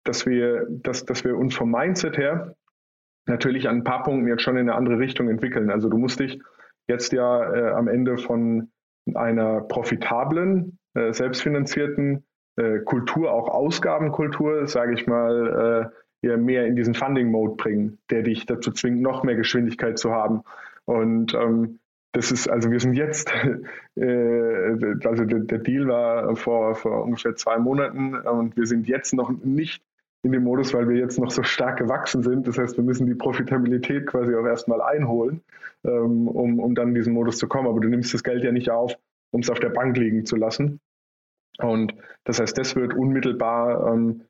dass 0.05 0.25
wir, 0.25 0.65
dass, 0.69 1.03
dass 1.03 1.25
wir 1.25 1.35
uns 1.35 1.55
vom 1.55 1.71
Mindset 1.71 2.17
her 2.17 2.55
natürlich 3.25 3.67
an 3.67 3.77
ein 3.77 3.83
paar 3.83 4.03
Punkten 4.03 4.27
jetzt 4.27 4.41
schon 4.41 4.57
in 4.57 4.69
eine 4.69 4.75
andere 4.75 4.99
Richtung 4.99 5.29
entwickeln. 5.29 5.69
Also 5.69 5.89
du 5.89 5.97
musst 5.97 6.19
dich 6.19 6.39
jetzt 6.87 7.11
ja 7.11 7.53
äh, 7.53 7.71
am 7.71 7.87
Ende 7.87 8.17
von 8.17 8.69
einer 9.13 9.61
profitablen, 9.61 10.77
äh, 10.93 11.13
selbstfinanzierten 11.13 12.23
äh, 12.57 12.79
Kultur, 12.79 13.31
auch 13.31 13.49
Ausgabenkultur, 13.49 14.67
sage 14.67 14.93
ich 14.93 15.07
mal, 15.07 15.91
äh, 15.91 16.37
mehr 16.37 16.65
in 16.65 16.75
diesen 16.75 16.95
Funding-Mode 16.95 17.55
bringen, 17.55 17.99
der 18.09 18.23
dich 18.23 18.47
dazu 18.47 18.71
zwingt, 18.71 18.99
noch 18.99 19.23
mehr 19.23 19.35
Geschwindigkeit 19.35 19.99
zu 19.99 20.11
haben. 20.11 20.41
Und 20.85 21.35
ähm, 21.35 21.79
das 22.13 22.31
ist, 22.31 22.47
also 22.47 22.71
wir 22.71 22.79
sind 22.79 22.93
jetzt, 22.93 23.31
äh, 23.95 24.95
also 25.05 25.25
der, 25.25 25.39
der, 25.41 25.59
Deal 25.59 25.87
war 25.87 26.35
vor, 26.35 26.73
vor 26.75 27.03
ungefähr 27.03 27.35
zwei 27.35 27.59
Monaten 27.59 28.15
und 28.15 28.57
wir 28.57 28.65
sind 28.65 28.87
jetzt 28.87 29.13
noch 29.13 29.29
nicht 29.29 29.83
in 30.25 30.31
dem 30.31 30.43
Modus, 30.43 30.73
weil 30.73 30.89
wir 30.89 30.97
jetzt 30.97 31.19
noch 31.19 31.29
so 31.29 31.43
stark 31.43 31.77
gewachsen 31.77 32.23
sind. 32.23 32.47
Das 32.47 32.57
heißt, 32.57 32.77
wir 32.77 32.83
müssen 32.83 33.05
die 33.05 33.13
Profitabilität 33.13 34.07
quasi 34.07 34.33
auch 34.33 34.45
erstmal 34.45 34.81
einholen, 34.81 35.43
ähm, 35.83 36.27
um, 36.27 36.59
um 36.59 36.73
dann 36.73 36.89
in 36.89 36.95
diesen 36.95 37.13
Modus 37.13 37.37
zu 37.37 37.47
kommen. 37.47 37.67
Aber 37.67 37.79
du 37.79 37.87
nimmst 37.87 38.11
das 38.11 38.23
Geld 38.23 38.43
ja 38.43 38.51
nicht 38.51 38.71
auf, 38.71 38.95
um 39.31 39.41
es 39.41 39.51
auf 39.51 39.59
der 39.59 39.69
Bank 39.69 39.95
liegen 39.95 40.25
zu 40.25 40.35
lassen. 40.35 40.79
Und 41.59 41.93
das 42.23 42.39
heißt, 42.39 42.57
das 42.57 42.75
wird 42.75 42.95
unmittelbar 42.95 43.93
ähm, 43.93 44.23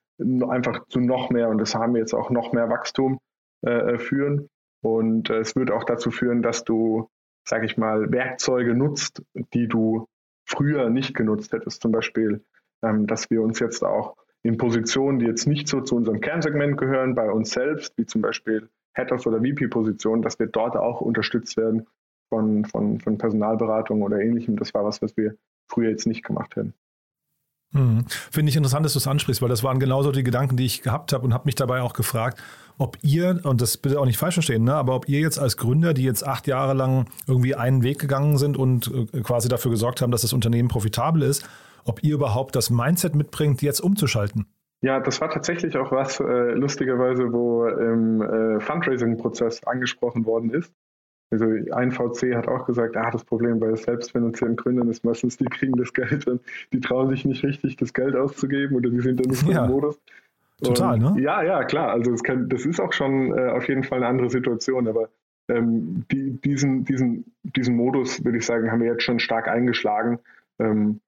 einfach 0.50 0.86
zu 0.90 1.00
noch 1.00 1.30
mehr, 1.30 1.48
und 1.48 1.60
das 1.60 1.76
haben 1.76 1.94
wir 1.94 2.02
jetzt 2.02 2.14
auch 2.14 2.30
noch 2.30 2.52
mehr 2.52 2.70
Wachstum 2.70 3.20
äh, 3.66 3.94
äh 3.94 3.98
führen. 3.98 4.50
Und 4.84 5.30
äh, 5.30 5.40
es 5.40 5.56
wird 5.56 5.72
auch 5.72 5.86
dazu 5.86 6.12
führen, 6.12 6.42
dass 6.42 6.66
du, 6.66 7.08
sage 7.48 7.66
ich 7.68 7.78
mal, 7.78 8.12
Werkzeuge 8.12 8.76
nutzt, 8.76 9.24
die 9.54 9.70
du 9.70 10.08
früher 10.46 10.90
nicht 10.90 11.16
genutzt 11.16 11.54
hättest. 11.54 11.82
Zum 11.82 11.94
Beispiel, 11.94 12.44
ähm, 12.84 13.08
dass 13.08 13.30
wir 13.30 13.42
uns 13.42 13.60
jetzt 13.60 13.82
auch 13.82 14.18
in 14.46 14.58
Positionen, 14.58 15.18
die 15.18 15.26
jetzt 15.26 15.48
nicht 15.48 15.68
so 15.68 15.82
zu 15.82 15.96
unserem 15.96 16.22
Kernsegment 16.22 16.78
gehören, 16.78 17.16
bei 17.16 17.32
uns 17.32 17.50
selbst, 17.50 17.98
wie 17.98 18.06
zum 18.06 18.22
Beispiel 18.22 18.70
Head-Off 18.96 19.26
oder 19.26 19.40
VP-Positionen, 19.40 20.22
dass 20.22 20.38
wir 20.38 20.46
dort 20.46 20.78
auch 20.78 21.02
unterstützt 21.02 21.58
werden 21.58 21.88
von, 22.30 22.64
von, 22.66 23.00
von 23.00 23.18
Personalberatung 23.18 24.04
oder 24.04 24.22
ähnlichem. 24.22 24.56
Das 24.56 24.76
war 24.76 24.86
was, 24.86 25.02
was 25.02 25.18
wir 25.18 25.36
früher 25.68 25.90
jetzt 25.90 26.06
nicht 26.06 26.24
gemacht 26.24 26.56
hätten. 26.56 26.76
Hm. 27.72 28.06
Finde 28.08 28.52
ich 28.52 28.56
interessant, 28.56 28.86
dass 28.86 28.94
du 28.94 29.00
es 29.00 29.08
ansprichst, 29.08 29.42
weil 29.42 29.50
das 29.50 29.64
waren 29.64 29.80
genauso 29.80 30.12
die 30.12 30.24
Gedanken, 30.24 30.58
die 30.58 30.66
ich 30.66 30.84
gehabt 30.84 31.12
habe 31.12 31.26
und 31.26 31.34
habe 31.34 31.46
mich 31.46 31.56
dabei 31.56 31.82
auch 31.82 31.94
gefragt, 31.94 32.40
ob 32.78 33.00
ihr, 33.02 33.40
und 33.44 33.62
das 33.62 33.78
bitte 33.78 34.00
auch 34.00 34.06
nicht 34.06 34.20
falsch 34.20 34.36
verstehen, 34.36 34.64
ne, 34.64 34.76
aber 34.76 34.96
ob 34.96 35.10
ihr 35.10 35.22
jetzt 35.22 35.40
als 35.40 35.58
Gründer, 35.58 35.96
die 35.96 36.04
jetzt 36.04 36.26
acht 36.26 36.46
Jahre 36.46 36.76
lang 36.76 37.08
irgendwie 37.26 37.56
einen 37.56 37.82
Weg 37.82 37.98
gegangen 37.98 38.38
sind 38.38 38.58
und 38.58 38.92
äh, 39.12 39.22
quasi 39.22 39.50
dafür 39.50 39.72
gesorgt 39.72 40.04
haben, 40.04 40.12
dass 40.12 40.22
das 40.22 40.34
Unternehmen 40.34 40.68
profitabel 40.68 41.24
ist, 41.24 41.50
ob 41.86 42.04
ihr 42.04 42.16
überhaupt 42.16 42.56
das 42.56 42.70
Mindset 42.70 43.16
mitbringt, 43.16 43.62
jetzt 43.62 43.80
umzuschalten. 43.80 44.48
Ja, 44.82 45.00
das 45.00 45.22
war 45.22 45.30
tatsächlich 45.30 45.78
auch 45.78 45.92
was, 45.92 46.20
äh, 46.20 46.52
lustigerweise, 46.52 47.32
wo 47.32 47.66
im 47.66 48.22
äh, 48.22 48.60
Fundraising-Prozess 48.60 49.64
angesprochen 49.64 50.26
worden 50.26 50.52
ist. 50.52 50.74
Also 51.32 51.46
ein 51.72 51.92
VC 51.92 52.36
hat 52.36 52.48
auch 52.48 52.66
gesagt, 52.66 52.96
ah, 52.96 53.10
das 53.10 53.24
Problem 53.24 53.60
bei 53.60 53.76
selbstfinanzierten 53.76 54.56
Gründern 54.56 54.90
ist 54.90 55.04
meistens, 55.04 55.38
die 55.38 55.46
kriegen 55.46 55.76
das 55.76 55.92
Geld 55.94 56.28
und 56.28 56.42
die 56.72 56.80
trauen 56.80 57.10
sich 57.10 57.26
nicht 57.26 57.44
richtig, 57.44 57.78
das 57.78 57.94
Geld 57.94 58.16
auszugeben 58.16 58.76
oder 58.76 58.90
die 58.90 59.02
sind 59.02 59.20
dann 59.20 59.32
nicht 59.32 59.48
ja. 59.48 59.66
im 59.66 59.72
Modus. 59.72 60.00
Total, 60.62 61.04
und, 61.04 61.16
ne? 61.16 61.22
Ja, 61.22 61.42
ja, 61.42 61.64
klar. 61.64 61.92
Also 61.92 62.12
das, 62.12 62.24
kann, 62.24 62.48
das 62.48 62.66
ist 62.66 62.80
auch 62.80 62.94
schon 62.94 63.36
äh, 63.38 63.50
auf 63.50 63.68
jeden 63.68 63.84
Fall 63.84 64.00
eine 64.00 64.08
andere 64.08 64.30
Situation, 64.30 64.88
aber 64.88 65.10
ähm, 65.48 66.06
die, 66.12 66.40
diesen, 66.42 66.86
diesen, 66.86 67.26
diesen 67.44 67.76
Modus, 67.76 68.24
würde 68.24 68.38
ich 68.38 68.46
sagen, 68.46 68.72
haben 68.72 68.82
wir 68.82 68.92
jetzt 68.92 69.04
schon 69.04 69.20
stark 69.20 69.48
eingeschlagen. 69.48 70.20
Ähm, 70.60 71.02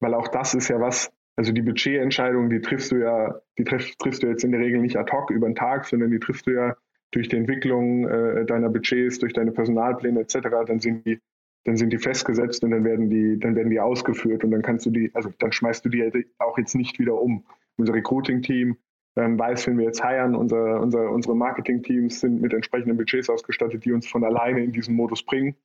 weil 0.00 0.14
auch 0.14 0.28
das 0.28 0.54
ist 0.54 0.68
ja 0.68 0.80
was, 0.80 1.10
also 1.36 1.52
die 1.52 1.62
Budgetentscheidung, 1.62 2.50
die 2.50 2.60
triffst 2.60 2.92
du 2.92 2.96
ja, 2.96 3.40
die 3.58 3.64
triff, 3.64 3.94
triffst 3.96 4.22
du 4.22 4.26
jetzt 4.26 4.44
in 4.44 4.52
der 4.52 4.60
Regel 4.60 4.80
nicht 4.80 4.96
ad 4.96 5.10
hoc 5.12 5.30
über 5.30 5.48
den 5.48 5.54
Tag, 5.54 5.86
sondern 5.86 6.10
die 6.10 6.18
triffst 6.18 6.46
du 6.46 6.52
ja 6.52 6.76
durch 7.12 7.28
die 7.28 7.36
Entwicklung 7.36 8.06
äh, 8.08 8.44
deiner 8.44 8.68
Budgets, 8.68 9.18
durch 9.18 9.32
deine 9.32 9.52
Personalpläne 9.52 10.20
etc. 10.20 10.48
Dann 10.66 10.80
sind 10.80 11.06
die, 11.06 11.18
dann 11.64 11.76
sind 11.76 11.92
die 11.92 11.98
festgesetzt 11.98 12.62
und 12.62 12.70
dann 12.70 12.84
werden 12.84 13.10
die, 13.10 13.38
dann 13.38 13.56
werden 13.56 13.70
die 13.70 13.80
ausgeführt 13.80 14.44
und 14.44 14.50
dann 14.50 14.62
kannst 14.62 14.86
du 14.86 14.90
die, 14.90 15.10
also 15.14 15.30
dann 15.38 15.52
schmeißt 15.52 15.84
du 15.84 15.88
die 15.88 16.26
auch 16.38 16.58
jetzt 16.58 16.74
nicht 16.74 16.98
wieder 16.98 17.20
um. 17.20 17.44
Unser 17.76 17.94
Recruiting-Team 17.94 18.76
ähm, 19.16 19.38
weiß, 19.38 19.66
wenn 19.66 19.78
wir 19.78 19.86
jetzt 19.86 20.04
heiern, 20.04 20.34
unser, 20.34 20.80
unser, 20.80 21.10
unsere 21.10 21.34
Marketing-Teams 21.34 22.20
sind 22.20 22.40
mit 22.40 22.52
entsprechenden 22.52 22.96
Budgets 22.96 23.28
ausgestattet, 23.28 23.84
die 23.84 23.92
uns 23.92 24.06
von 24.06 24.24
alleine 24.24 24.62
in 24.62 24.72
diesen 24.72 24.94
Modus 24.94 25.24
bringen 25.24 25.56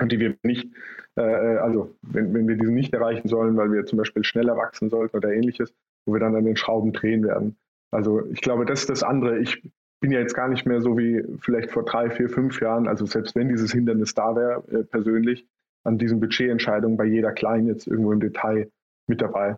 und 0.00 0.12
die 0.12 0.18
wir 0.18 0.36
nicht, 0.42 0.68
äh, 1.16 1.22
äh, 1.22 1.58
also 1.58 1.94
wenn, 2.02 2.34
wenn 2.34 2.48
wir 2.48 2.56
diesen 2.56 2.74
nicht 2.74 2.92
erreichen 2.92 3.28
sollen, 3.28 3.56
weil 3.56 3.72
wir 3.72 3.86
zum 3.86 3.98
Beispiel 3.98 4.24
schneller 4.24 4.56
wachsen 4.56 4.90
sollten 4.90 5.16
oder 5.16 5.32
ähnliches, 5.32 5.72
wo 6.06 6.14
wir 6.14 6.20
dann 6.20 6.34
an 6.34 6.44
den 6.44 6.56
Schrauben 6.56 6.92
drehen 6.92 7.24
werden. 7.24 7.56
Also 7.90 8.26
ich 8.26 8.40
glaube, 8.40 8.66
das 8.66 8.80
ist 8.80 8.90
das 8.90 9.02
andere. 9.02 9.38
Ich 9.38 9.62
bin 10.00 10.10
ja 10.10 10.20
jetzt 10.20 10.34
gar 10.34 10.48
nicht 10.48 10.66
mehr 10.66 10.80
so 10.80 10.98
wie 10.98 11.24
vielleicht 11.40 11.70
vor 11.70 11.84
drei, 11.84 12.10
vier, 12.10 12.28
fünf 12.28 12.60
Jahren, 12.60 12.88
also 12.88 13.06
selbst 13.06 13.34
wenn 13.36 13.48
dieses 13.48 13.72
Hindernis 13.72 14.14
da 14.14 14.34
wäre, 14.34 14.64
äh, 14.68 14.84
persönlich, 14.84 15.46
an 15.84 15.98
diesen 15.98 16.18
Budgetentscheidungen 16.18 16.96
bei 16.96 17.04
jeder 17.04 17.32
Kleinen 17.32 17.66
jetzt 17.66 17.86
irgendwo 17.86 18.12
im 18.12 18.20
Detail 18.20 18.70
mit 19.06 19.20
dabei. 19.20 19.56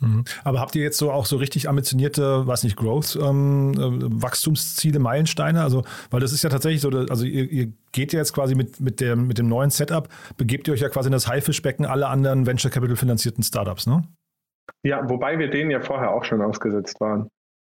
Mhm. 0.00 0.24
Aber 0.44 0.60
habt 0.60 0.74
ihr 0.74 0.82
jetzt 0.82 0.98
so 0.98 1.10
auch 1.10 1.26
so 1.26 1.36
richtig 1.36 1.68
ambitionierte, 1.68 2.46
weiß 2.46 2.64
nicht, 2.64 2.76
Growth, 2.76 3.16
ähm, 3.16 3.72
äh, 3.74 4.22
Wachstumsziele, 4.22 4.98
Meilensteine? 4.98 5.62
Also, 5.62 5.84
weil 6.10 6.20
das 6.20 6.32
ist 6.32 6.44
ja 6.44 6.50
tatsächlich 6.50 6.82
so, 6.82 6.90
also 6.90 7.24
ihr, 7.24 7.50
ihr, 7.50 7.72
geht 7.92 8.12
ja 8.12 8.18
jetzt 8.18 8.34
quasi 8.34 8.54
mit, 8.54 8.78
mit, 8.78 9.00
der, 9.00 9.16
mit 9.16 9.38
dem 9.38 9.48
neuen 9.48 9.70
Setup, 9.70 10.08
begebt 10.36 10.68
ihr 10.68 10.74
euch 10.74 10.80
ja 10.80 10.90
quasi 10.90 11.08
in 11.08 11.12
das 11.12 11.28
Haifischbecken 11.28 11.86
aller 11.86 12.10
anderen 12.10 12.46
Venture 12.46 12.70
Capital 12.70 12.96
finanzierten 12.96 13.42
Startups, 13.42 13.86
ne? 13.86 14.04
Ja, 14.82 15.08
wobei 15.08 15.38
wir 15.38 15.48
denen 15.48 15.70
ja 15.70 15.80
vorher 15.80 16.10
auch 16.10 16.24
schon 16.24 16.42
ausgesetzt 16.42 17.00
waren. 17.00 17.30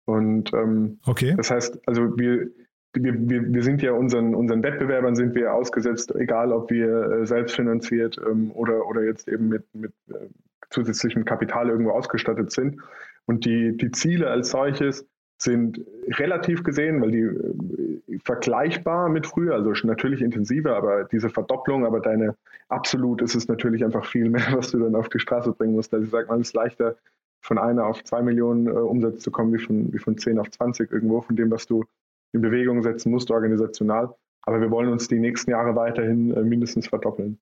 Und 0.06 0.54
ähm, 0.54 1.00
okay. 1.06 1.36
das 1.38 1.52
heißt, 1.52 1.80
also 1.86 2.18
wir, 2.18 2.48
wir, 2.94 3.30
wir, 3.30 3.54
wir 3.54 3.64
sind 3.64 3.82
ja 3.82 3.92
unseren, 3.92 4.34
unseren 4.34 4.64
Wettbewerbern 4.64 5.16
sind 5.16 5.36
wir 5.36 5.54
ausgesetzt, 5.54 6.16
egal 6.16 6.52
ob 6.52 6.72
wir 6.72 7.12
äh, 7.12 7.26
selbst 7.26 7.56
finanziert 7.56 8.20
ähm, 8.26 8.52
oder, 8.52 8.88
oder 8.88 9.04
jetzt 9.04 9.28
eben 9.28 9.50
mit, 9.50 9.64
mit 9.76 9.92
äh, 10.10 10.28
zusätzlichem 10.70 11.26
Kapital 11.26 11.70
irgendwo 11.70 11.92
ausgestattet 11.92 12.52
sind. 12.52 12.82
Und 13.26 13.46
die, 13.46 13.76
die 13.76 13.92
Ziele 13.92 14.30
als 14.30 14.50
solches 14.50 15.06
sind 15.40 15.80
relativ 16.18 16.64
gesehen, 16.64 17.02
weil 17.02 17.12
die 17.12 17.22
äh, 17.22 18.20
vergleichbar 18.24 19.10
mit 19.10 19.28
früher, 19.28 19.54
also 19.54 19.72
natürlich 19.86 20.22
intensiver, 20.22 20.76
aber 20.76 21.04
diese 21.04 21.30
Verdopplung, 21.30 21.86
aber 21.86 22.00
deine 22.00 22.36
absolut 22.70 23.22
ist 23.22 23.36
es 23.36 23.48
natürlich 23.48 23.84
einfach 23.84 24.06
viel 24.06 24.30
mehr, 24.30 24.48
was 24.54 24.72
du 24.72 24.80
dann 24.80 24.96
auf 24.96 25.10
die 25.10 25.20
Straße 25.20 25.52
bringen 25.52 25.76
musst. 25.76 25.94
Also 25.94 26.06
ich 26.06 26.12
sage 26.12 26.28
mal, 26.28 26.40
es 26.40 26.48
ist 26.48 26.56
leichter, 26.56 26.96
von 27.42 27.58
einer 27.58 27.86
auf 27.86 28.04
zwei 28.04 28.22
Millionen 28.22 28.68
äh, 28.68 28.72
Umsatz 28.72 29.22
zu 29.22 29.32
kommen, 29.32 29.54
wie 29.54 29.60
von, 29.60 29.94
wie 29.94 30.00
von 30.00 30.18
10 30.18 30.40
auf 30.40 30.50
20 30.50 30.92
irgendwo, 30.92 31.22
von 31.22 31.36
dem, 31.36 31.52
was 31.52 31.68
du 31.68 31.86
in 32.34 32.42
Bewegung 32.42 32.82
setzen 32.82 33.12
musst, 33.12 33.32
organisational. 33.32 34.14
Aber 34.42 34.60
wir 34.60 34.72
wollen 34.72 34.90
uns 34.90 35.08
die 35.08 35.20
nächsten 35.20 35.52
Jahre 35.52 35.76
weiterhin 35.76 36.34
äh, 36.34 36.42
mindestens 36.42 36.88
verdoppeln. 36.88 37.40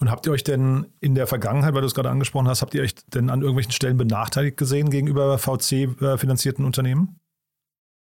Und 0.00 0.10
habt 0.10 0.26
ihr 0.26 0.32
euch 0.32 0.44
denn 0.44 0.86
in 1.00 1.14
der 1.14 1.26
Vergangenheit, 1.26 1.74
weil 1.74 1.80
du 1.80 1.86
es 1.86 1.94
gerade 1.94 2.10
angesprochen 2.10 2.48
hast, 2.48 2.62
habt 2.62 2.74
ihr 2.74 2.82
euch 2.82 2.94
denn 3.06 3.30
an 3.30 3.40
irgendwelchen 3.40 3.72
Stellen 3.72 3.96
benachteiligt 3.96 4.56
gesehen 4.56 4.90
gegenüber 4.90 5.38
VC-finanzierten 5.38 6.64
Unternehmen? 6.64 7.20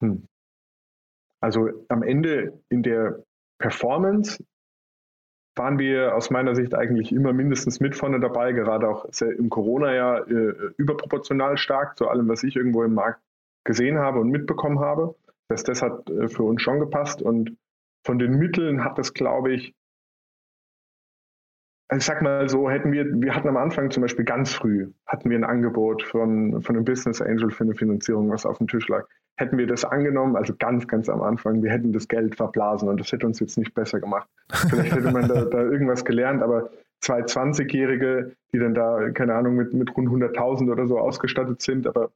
Hm. 0.01 0.27
Also 1.41 1.69
am 1.89 2.03
Ende 2.03 2.59
in 2.69 2.83
der 2.83 3.23
Performance 3.59 4.43
waren 5.55 5.79
wir 5.79 6.15
aus 6.15 6.29
meiner 6.29 6.55
Sicht 6.55 6.73
eigentlich 6.73 7.11
immer 7.11 7.31
mindestens 7.33 7.79
mit 7.79 7.95
vorne 7.95 8.19
dabei, 8.19 8.51
gerade 8.51 8.89
auch 8.89 9.05
im 9.21 9.49
Corona-Jahr 9.49 10.27
äh, 10.27 10.53
überproportional 10.77 11.57
stark 11.57 11.97
zu 11.97 12.09
allem, 12.09 12.27
was 12.27 12.43
ich 12.43 12.55
irgendwo 12.55 12.83
im 12.83 12.93
Markt 12.93 13.21
gesehen 13.63 13.97
habe 13.97 14.19
und 14.19 14.29
mitbekommen 14.29 14.79
habe. 14.79 15.15
Das, 15.47 15.63
das 15.63 15.81
hat 15.81 16.09
äh, 16.09 16.27
für 16.27 16.43
uns 16.43 16.61
schon 16.61 16.79
gepasst 16.79 17.21
und 17.21 17.55
von 18.05 18.19
den 18.19 18.37
Mitteln 18.37 18.83
hat 18.83 18.97
das, 18.97 19.13
glaube 19.13 19.53
ich, 19.53 19.73
also 21.87 21.99
ich 21.99 22.05
sag 22.05 22.21
mal 22.21 22.49
so, 22.49 22.69
hätten 22.69 22.91
wir, 22.91 23.05
wir 23.21 23.35
hatten 23.35 23.47
am 23.47 23.57
Anfang 23.57 23.91
zum 23.91 24.01
Beispiel 24.01 24.25
ganz 24.25 24.53
früh, 24.53 24.91
hatten 25.05 25.29
wir 25.29 25.37
ein 25.37 25.43
Angebot 25.43 26.01
von, 26.01 26.61
von 26.61 26.75
einem 26.75 26.85
Business 26.85 27.21
Angel 27.21 27.51
für 27.51 27.63
eine 27.63 27.75
Finanzierung, 27.75 28.29
was 28.31 28.45
auf 28.45 28.57
dem 28.57 28.67
Tisch 28.67 28.87
lag. 28.87 29.05
Hätten 29.37 29.57
wir 29.57 29.67
das 29.67 29.85
angenommen, 29.85 30.35
also 30.35 30.55
ganz, 30.57 30.87
ganz 30.87 31.09
am 31.09 31.21
Anfang, 31.21 31.61
wir 31.61 31.69
hätten 31.69 31.93
das 31.93 32.07
Geld 32.07 32.35
verblasen 32.35 32.89
und 32.89 32.99
das 32.99 33.11
hätte 33.11 33.27
uns 33.27 33.39
jetzt 33.39 33.57
nicht 33.57 33.73
besser 33.75 33.99
gemacht. 33.99 34.27
Vielleicht 34.69 34.95
hätte 34.95 35.11
man 35.11 35.27
da, 35.27 35.45
da 35.45 35.61
irgendwas 35.61 36.03
gelernt, 36.05 36.41
aber 36.41 36.71
zwei 37.01 37.19
20-Jährige, 37.21 38.31
die 38.51 38.59
dann 38.59 38.73
da, 38.73 39.09
keine 39.11 39.35
Ahnung, 39.35 39.55
mit, 39.55 39.73
mit 39.73 39.95
rund 39.95 40.09
100.000 40.09 40.71
oder 40.71 40.87
so 40.87 40.97
ausgestattet 40.97 41.61
sind, 41.61 41.85
aber 41.85 42.09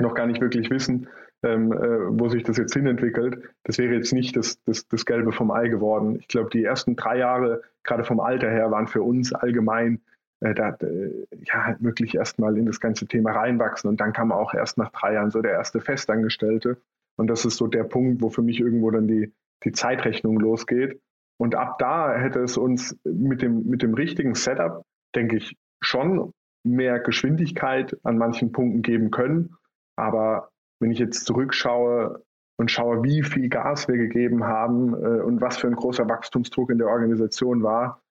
noch 0.00 0.14
gar 0.14 0.26
nicht 0.26 0.40
wirklich 0.40 0.70
wissen, 0.70 1.08
ähm, 1.42 1.72
äh, 1.72 2.20
wo 2.20 2.28
sich 2.28 2.42
das 2.42 2.56
jetzt 2.56 2.74
hinentwickelt. 2.74 3.50
Das 3.64 3.78
wäre 3.78 3.94
jetzt 3.94 4.12
nicht 4.12 4.36
das, 4.36 4.62
das, 4.64 4.88
das 4.88 5.04
Gelbe 5.04 5.32
vom 5.32 5.50
Ei 5.50 5.68
geworden. 5.68 6.16
Ich 6.18 6.28
glaube, 6.28 6.50
die 6.50 6.64
ersten 6.64 6.96
drei 6.96 7.18
Jahre, 7.18 7.62
gerade 7.84 8.04
vom 8.04 8.20
Alter 8.20 8.50
her, 8.50 8.70
waren 8.70 8.88
für 8.88 9.02
uns 9.02 9.32
allgemein 9.32 10.00
äh, 10.40 10.54
da, 10.54 10.70
äh, 10.80 11.26
ja, 11.44 11.64
halt 11.64 11.82
wirklich 11.82 12.14
erstmal 12.14 12.56
in 12.56 12.66
das 12.66 12.80
ganze 12.80 13.06
Thema 13.06 13.32
reinwachsen. 13.32 13.88
Und 13.88 14.00
dann 14.00 14.12
kam 14.12 14.32
auch 14.32 14.54
erst 14.54 14.78
nach 14.78 14.90
drei 14.90 15.14
Jahren 15.14 15.30
so 15.30 15.40
der 15.40 15.52
erste 15.52 15.80
Festangestellte. 15.80 16.80
Und 17.16 17.28
das 17.28 17.44
ist 17.44 17.56
so 17.56 17.66
der 17.66 17.84
Punkt, 17.84 18.22
wo 18.22 18.30
für 18.30 18.42
mich 18.42 18.60
irgendwo 18.60 18.90
dann 18.90 19.08
die, 19.08 19.32
die 19.64 19.72
Zeitrechnung 19.72 20.38
losgeht. 20.38 21.00
Und 21.36 21.54
ab 21.54 21.78
da 21.78 22.14
hätte 22.14 22.40
es 22.40 22.56
uns 22.56 22.96
mit 23.04 23.42
dem, 23.42 23.66
mit 23.66 23.82
dem 23.82 23.94
richtigen 23.94 24.34
Setup, 24.34 24.84
denke 25.14 25.36
ich, 25.36 25.56
schon 25.80 26.32
mehr 26.64 26.98
Geschwindigkeit 26.98 27.96
an 28.02 28.18
manchen 28.18 28.50
Punkten 28.52 28.82
geben 28.82 29.10
können. 29.10 29.54
Aber 29.96 30.50
wenn 30.80 30.90
ich 30.90 30.98
jetzt 30.98 31.26
zurückschaue 31.26 32.22
und 32.56 32.70
schaue, 32.70 33.02
wie 33.04 33.22
viel 33.22 33.48
Gas 33.48 33.88
wir 33.88 33.96
gegeben 33.96 34.44
haben 34.44 34.94
äh, 34.94 35.22
und 35.22 35.40
was 35.40 35.58
für 35.58 35.68
ein 35.68 35.76
großer 35.76 36.08
Wachstumsdruck 36.08 36.70
in 36.70 36.78
der 36.78 36.88
Organisation 36.88 37.62
war, 37.62 38.02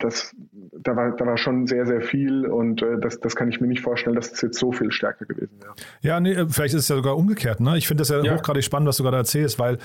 das, 0.00 0.34
da, 0.52 0.96
war, 0.96 1.14
da 1.14 1.26
war 1.26 1.36
schon 1.36 1.66
sehr, 1.66 1.86
sehr 1.86 2.00
viel 2.00 2.46
und 2.46 2.82
äh, 2.82 2.98
das, 2.98 3.20
das 3.20 3.36
kann 3.36 3.48
ich 3.48 3.60
mir 3.60 3.66
nicht 3.68 3.82
vorstellen, 3.82 4.16
dass 4.16 4.32
es 4.32 4.40
jetzt 4.40 4.58
so 4.58 4.72
viel 4.72 4.90
stärker 4.90 5.26
gewesen 5.26 5.60
wäre. 5.60 5.74
Ja, 6.00 6.20
nee, 6.20 6.32
äh, 6.32 6.48
vielleicht 6.48 6.74
ist 6.74 6.82
es 6.82 6.88
ja 6.88 6.96
sogar 6.96 7.16
umgekehrt. 7.16 7.60
Ne? 7.60 7.76
Ich 7.76 7.86
finde 7.86 8.00
das 8.00 8.08
ja, 8.08 8.22
ja. 8.22 8.34
hochgradig 8.34 8.64
spannend, 8.64 8.88
was 8.88 8.96
du 8.96 9.02
gerade 9.02 9.18
erzählst, 9.18 9.58
weil 9.58 9.78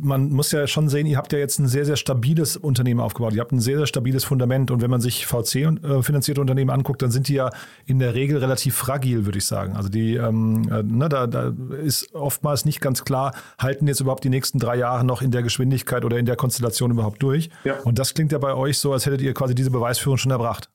man 0.00 0.30
muss 0.30 0.52
ja 0.52 0.66
schon 0.66 0.88
sehen, 0.88 1.06
ihr 1.06 1.16
habt 1.16 1.32
ja 1.32 1.38
jetzt 1.38 1.58
ein 1.58 1.66
sehr, 1.66 1.84
sehr 1.84 1.96
stabiles 1.96 2.56
Unternehmen 2.56 3.00
aufgebaut. 3.00 3.34
Ihr 3.34 3.40
habt 3.40 3.52
ein 3.52 3.60
sehr, 3.60 3.78
sehr 3.78 3.86
stabiles 3.86 4.24
Fundament. 4.24 4.70
Und 4.70 4.80
wenn 4.80 4.90
man 4.90 5.00
sich 5.00 5.26
VC-finanzierte 5.26 6.40
Unternehmen 6.40 6.70
anguckt, 6.70 7.02
dann 7.02 7.10
sind 7.10 7.28
die 7.28 7.34
ja 7.34 7.50
in 7.84 7.98
der 7.98 8.14
Regel 8.14 8.38
relativ 8.38 8.76
fragil, 8.76 9.24
würde 9.24 9.38
ich 9.38 9.44
sagen. 9.44 9.74
Also 9.74 9.88
die, 9.88 10.14
ähm, 10.14 10.68
äh, 10.70 10.82
ne, 10.82 11.08
da, 11.08 11.26
da 11.26 11.52
ist 11.82 12.14
oftmals 12.14 12.64
nicht 12.64 12.80
ganz 12.80 13.04
klar, 13.04 13.34
halten 13.58 13.88
jetzt 13.88 14.00
überhaupt 14.00 14.24
die 14.24 14.30
nächsten 14.30 14.58
drei 14.58 14.76
Jahre 14.76 15.04
noch 15.04 15.20
in 15.20 15.32
der 15.32 15.42
Geschwindigkeit 15.42 16.04
oder 16.04 16.18
in 16.18 16.26
der 16.26 16.36
Konstellation 16.36 16.92
überhaupt 16.92 17.22
durch. 17.22 17.50
Ja. 17.64 17.80
Und 17.80 17.98
das 17.98 18.14
klingt 18.14 18.32
ja 18.32 18.38
bei 18.38 18.54
euch 18.54 18.78
so, 18.78 18.92
als 18.92 19.06
hättet 19.06 19.20
ihr 19.22 19.34
quasi 19.34 19.54
diese 19.54 19.70
Beweisführung 19.70 20.18
schon 20.18 20.30
erbracht. 20.30 20.70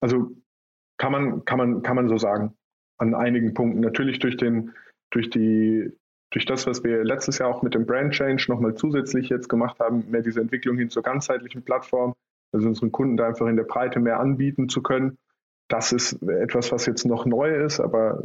Also 0.00 0.32
kann 0.96 1.12
man, 1.12 1.44
kann 1.44 1.58
man, 1.58 1.82
kann 1.82 1.96
man 1.96 2.08
so 2.08 2.18
sagen. 2.18 2.54
An 2.98 3.14
einigen 3.14 3.54
Punkten. 3.54 3.80
Natürlich 3.80 4.18
durch 4.18 4.36
den, 4.36 4.72
durch 5.10 5.30
die 5.30 5.90
durch 6.34 6.46
das, 6.46 6.66
was 6.66 6.82
wir 6.82 7.04
letztes 7.04 7.38
Jahr 7.38 7.48
auch 7.48 7.62
mit 7.62 7.74
dem 7.74 7.86
Brand 7.86 8.12
Change 8.12 8.46
nochmal 8.48 8.74
zusätzlich 8.74 9.28
jetzt 9.28 9.48
gemacht 9.48 9.78
haben, 9.78 10.10
mehr 10.10 10.20
diese 10.20 10.40
Entwicklung 10.40 10.76
hin 10.76 10.90
zur 10.90 11.04
ganzheitlichen 11.04 11.62
Plattform, 11.62 12.14
also 12.50 12.66
unseren 12.66 12.90
Kunden 12.90 13.16
da 13.16 13.28
einfach 13.28 13.46
in 13.46 13.54
der 13.54 13.62
Breite 13.62 14.00
mehr 14.00 14.18
anbieten 14.18 14.68
zu 14.68 14.82
können. 14.82 15.16
Das 15.68 15.92
ist 15.92 16.20
etwas, 16.24 16.72
was 16.72 16.86
jetzt 16.86 17.04
noch 17.04 17.24
neu 17.24 17.54
ist, 17.54 17.78
aber 17.78 18.20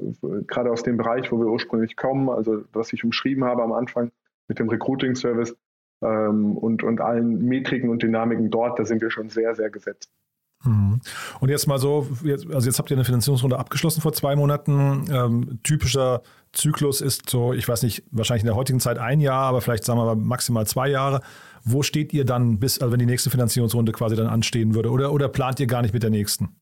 gerade 0.48 0.72
aus 0.72 0.82
dem 0.82 0.98
Bereich, 0.98 1.32
wo 1.32 1.39
wir 1.39 1.45
ursprünglich 1.45 1.95
kommen, 1.95 2.30
also 2.30 2.63
was 2.74 2.91
ich 2.93 3.04
umschrieben 3.04 3.43
habe 3.43 3.62
am 3.62 3.74
Anfang 3.74 4.12
mit 4.48 4.58
dem 4.58 4.69
Recruiting-Service 4.69 5.56
ähm, 6.02 6.58
und, 6.58 6.82
und 6.82 7.02
allen 7.02 7.45
Metriken 7.45 7.91
und 7.91 8.02
Dynamiken 8.02 8.50
dort, 8.50 8.80
da 8.80 8.86
sind 8.86 9.04
wir 9.04 9.12
schon 9.12 9.30
sehr, 9.30 9.54
sehr 9.54 9.69
gesetzt. 9.69 10.12
Mhm. 10.63 11.00
Und 11.39 11.50
jetzt 11.50 11.67
mal 11.67 11.80
so, 11.80 12.08
also 12.54 12.67
jetzt 12.67 12.80
habt 12.80 12.91
ihr 12.91 12.98
eine 12.98 13.06
Finanzierungsrunde 13.06 13.58
abgeschlossen 13.58 14.02
vor 14.02 14.13
zwei 14.13 14.36
Monaten. 14.36 15.06
Ähm, 15.12 15.60
typischer 15.63 16.22
Zyklus 16.52 17.02
ist 17.02 17.30
so, 17.30 17.54
ich 17.54 17.67
weiß 17.67 17.84
nicht, 17.84 18.04
wahrscheinlich 18.12 18.43
in 18.43 18.48
der 18.48 18.56
heutigen 18.56 18.80
Zeit 18.80 18.98
ein 18.98 19.22
Jahr, 19.22 19.43
aber 19.45 19.62
vielleicht 19.62 19.86
sagen 19.86 20.00
wir 20.00 20.06
mal 20.06 20.15
maximal 20.15 20.67
zwei 20.67 20.89
Jahre. 20.89 21.22
Wo 21.63 21.84
steht 21.84 22.13
ihr 22.13 22.26
dann 22.26 22.60
bis, 22.60 22.80
also 22.80 22.91
wenn 22.91 23.00
die 23.00 23.06
nächste 23.06 23.30
Finanzierungsrunde 23.30 23.91
quasi 23.91 24.15
dann 24.15 24.28
anstehen 24.28 24.76
würde? 24.76 24.91
Oder, 24.91 25.13
oder 25.13 25.30
plant 25.30 25.60
ihr 25.60 25.67
gar 25.67 25.82
nicht 25.82 25.93
mit 25.93 26.04
der 26.04 26.10
nächsten? 26.10 26.56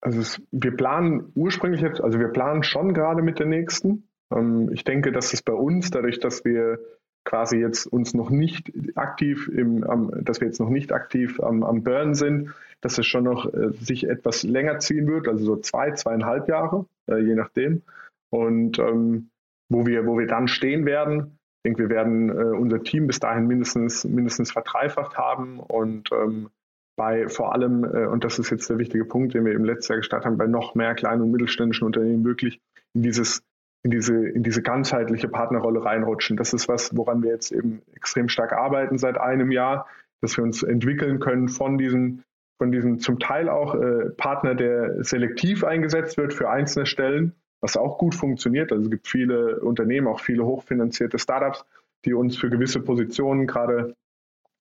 Also 0.00 0.20
es, 0.20 0.40
wir 0.50 0.76
planen 0.76 1.32
ursprünglich 1.34 1.80
jetzt, 1.80 2.00
also 2.00 2.18
wir 2.18 2.28
planen 2.28 2.62
schon 2.62 2.94
gerade 2.94 3.22
mit 3.22 3.38
der 3.38 3.46
nächsten. 3.46 4.08
Ähm, 4.34 4.70
ich 4.72 4.84
denke, 4.84 5.12
dass 5.12 5.32
es 5.32 5.42
bei 5.42 5.54
uns, 5.54 5.90
dadurch, 5.90 6.20
dass 6.20 6.44
wir 6.44 6.78
quasi 7.26 7.58
jetzt 7.58 7.86
uns 7.86 8.14
noch 8.14 8.30
nicht 8.30 8.72
aktiv 8.96 9.48
im, 9.48 9.84
am, 9.84 10.10
dass 10.24 10.40
wir 10.40 10.46
jetzt 10.46 10.60
noch 10.60 10.70
nicht 10.70 10.92
aktiv 10.92 11.38
am, 11.40 11.62
am 11.62 11.82
Burn 11.82 12.14
sind, 12.14 12.54
dass 12.80 12.96
es 12.96 13.06
schon 13.06 13.24
noch 13.24 13.52
äh, 13.52 13.72
sich 13.72 14.08
etwas 14.08 14.44
länger 14.44 14.78
ziehen 14.78 15.06
wird, 15.08 15.28
also 15.28 15.44
so 15.44 15.56
zwei, 15.56 15.90
zweieinhalb 15.90 16.48
Jahre, 16.48 16.86
äh, 17.10 17.18
je 17.18 17.34
nachdem. 17.34 17.82
Und 18.30 18.78
ähm, 18.78 19.28
wo, 19.68 19.86
wir, 19.86 20.06
wo 20.06 20.18
wir 20.18 20.26
dann 20.26 20.48
stehen 20.48 20.86
werden, 20.86 21.38
ich 21.58 21.70
denke, 21.70 21.82
wir 21.82 21.90
werden 21.90 22.30
äh, 22.30 22.56
unser 22.56 22.82
Team 22.82 23.08
bis 23.08 23.18
dahin 23.18 23.46
mindestens, 23.46 24.04
mindestens 24.04 24.52
verdreifacht 24.52 25.18
haben 25.18 25.58
und 25.58 26.10
ähm, 26.12 26.48
bei 26.96 27.28
vor 27.28 27.52
allem, 27.52 27.84
äh, 27.84 28.06
und 28.06 28.24
das 28.24 28.38
ist 28.38 28.50
jetzt 28.50 28.70
der 28.70 28.78
wichtige 28.78 29.04
Punkt, 29.04 29.34
den 29.34 29.44
wir 29.44 29.52
im 29.52 29.64
letzten 29.64 29.92
Jahr 29.92 29.98
gestartet 29.98 30.26
haben, 30.26 30.38
bei 30.38 30.46
noch 30.46 30.74
mehr 30.76 30.94
kleinen 30.94 31.22
und 31.22 31.32
mittelständischen 31.32 31.86
Unternehmen 31.86 32.24
wirklich 32.24 32.60
in 32.94 33.02
dieses 33.02 33.42
in 33.86 33.90
diese, 33.92 34.16
in 34.16 34.42
diese 34.42 34.62
ganzheitliche 34.62 35.28
Partnerrolle 35.28 35.84
reinrutschen. 35.84 36.36
Das 36.36 36.52
ist 36.52 36.66
was, 36.66 36.96
woran 36.96 37.22
wir 37.22 37.30
jetzt 37.30 37.52
eben 37.52 37.82
extrem 37.94 38.28
stark 38.28 38.52
arbeiten 38.52 38.98
seit 38.98 39.16
einem 39.16 39.52
Jahr, 39.52 39.86
dass 40.20 40.36
wir 40.36 40.42
uns 40.42 40.64
entwickeln 40.64 41.20
können 41.20 41.48
von 41.48 41.78
diesem 41.78 42.24
von 42.58 42.72
diesem 42.72 42.98
zum 42.98 43.20
Teil 43.20 43.48
auch 43.48 43.76
äh, 43.76 44.10
Partner, 44.16 44.56
der 44.56 45.04
selektiv 45.04 45.62
eingesetzt 45.62 46.16
wird 46.16 46.32
für 46.32 46.50
einzelne 46.50 46.86
Stellen, 46.86 47.34
was 47.60 47.76
auch 47.76 47.98
gut 47.98 48.14
funktioniert. 48.16 48.72
Also 48.72 48.84
es 48.84 48.90
gibt 48.90 49.06
viele 49.06 49.60
Unternehmen, 49.60 50.08
auch 50.08 50.20
viele 50.20 50.44
hochfinanzierte 50.44 51.18
Startups, 51.18 51.64
die 52.06 52.14
uns 52.14 52.36
für 52.36 52.50
gewisse 52.50 52.80
Positionen 52.80 53.46
gerade 53.46 53.94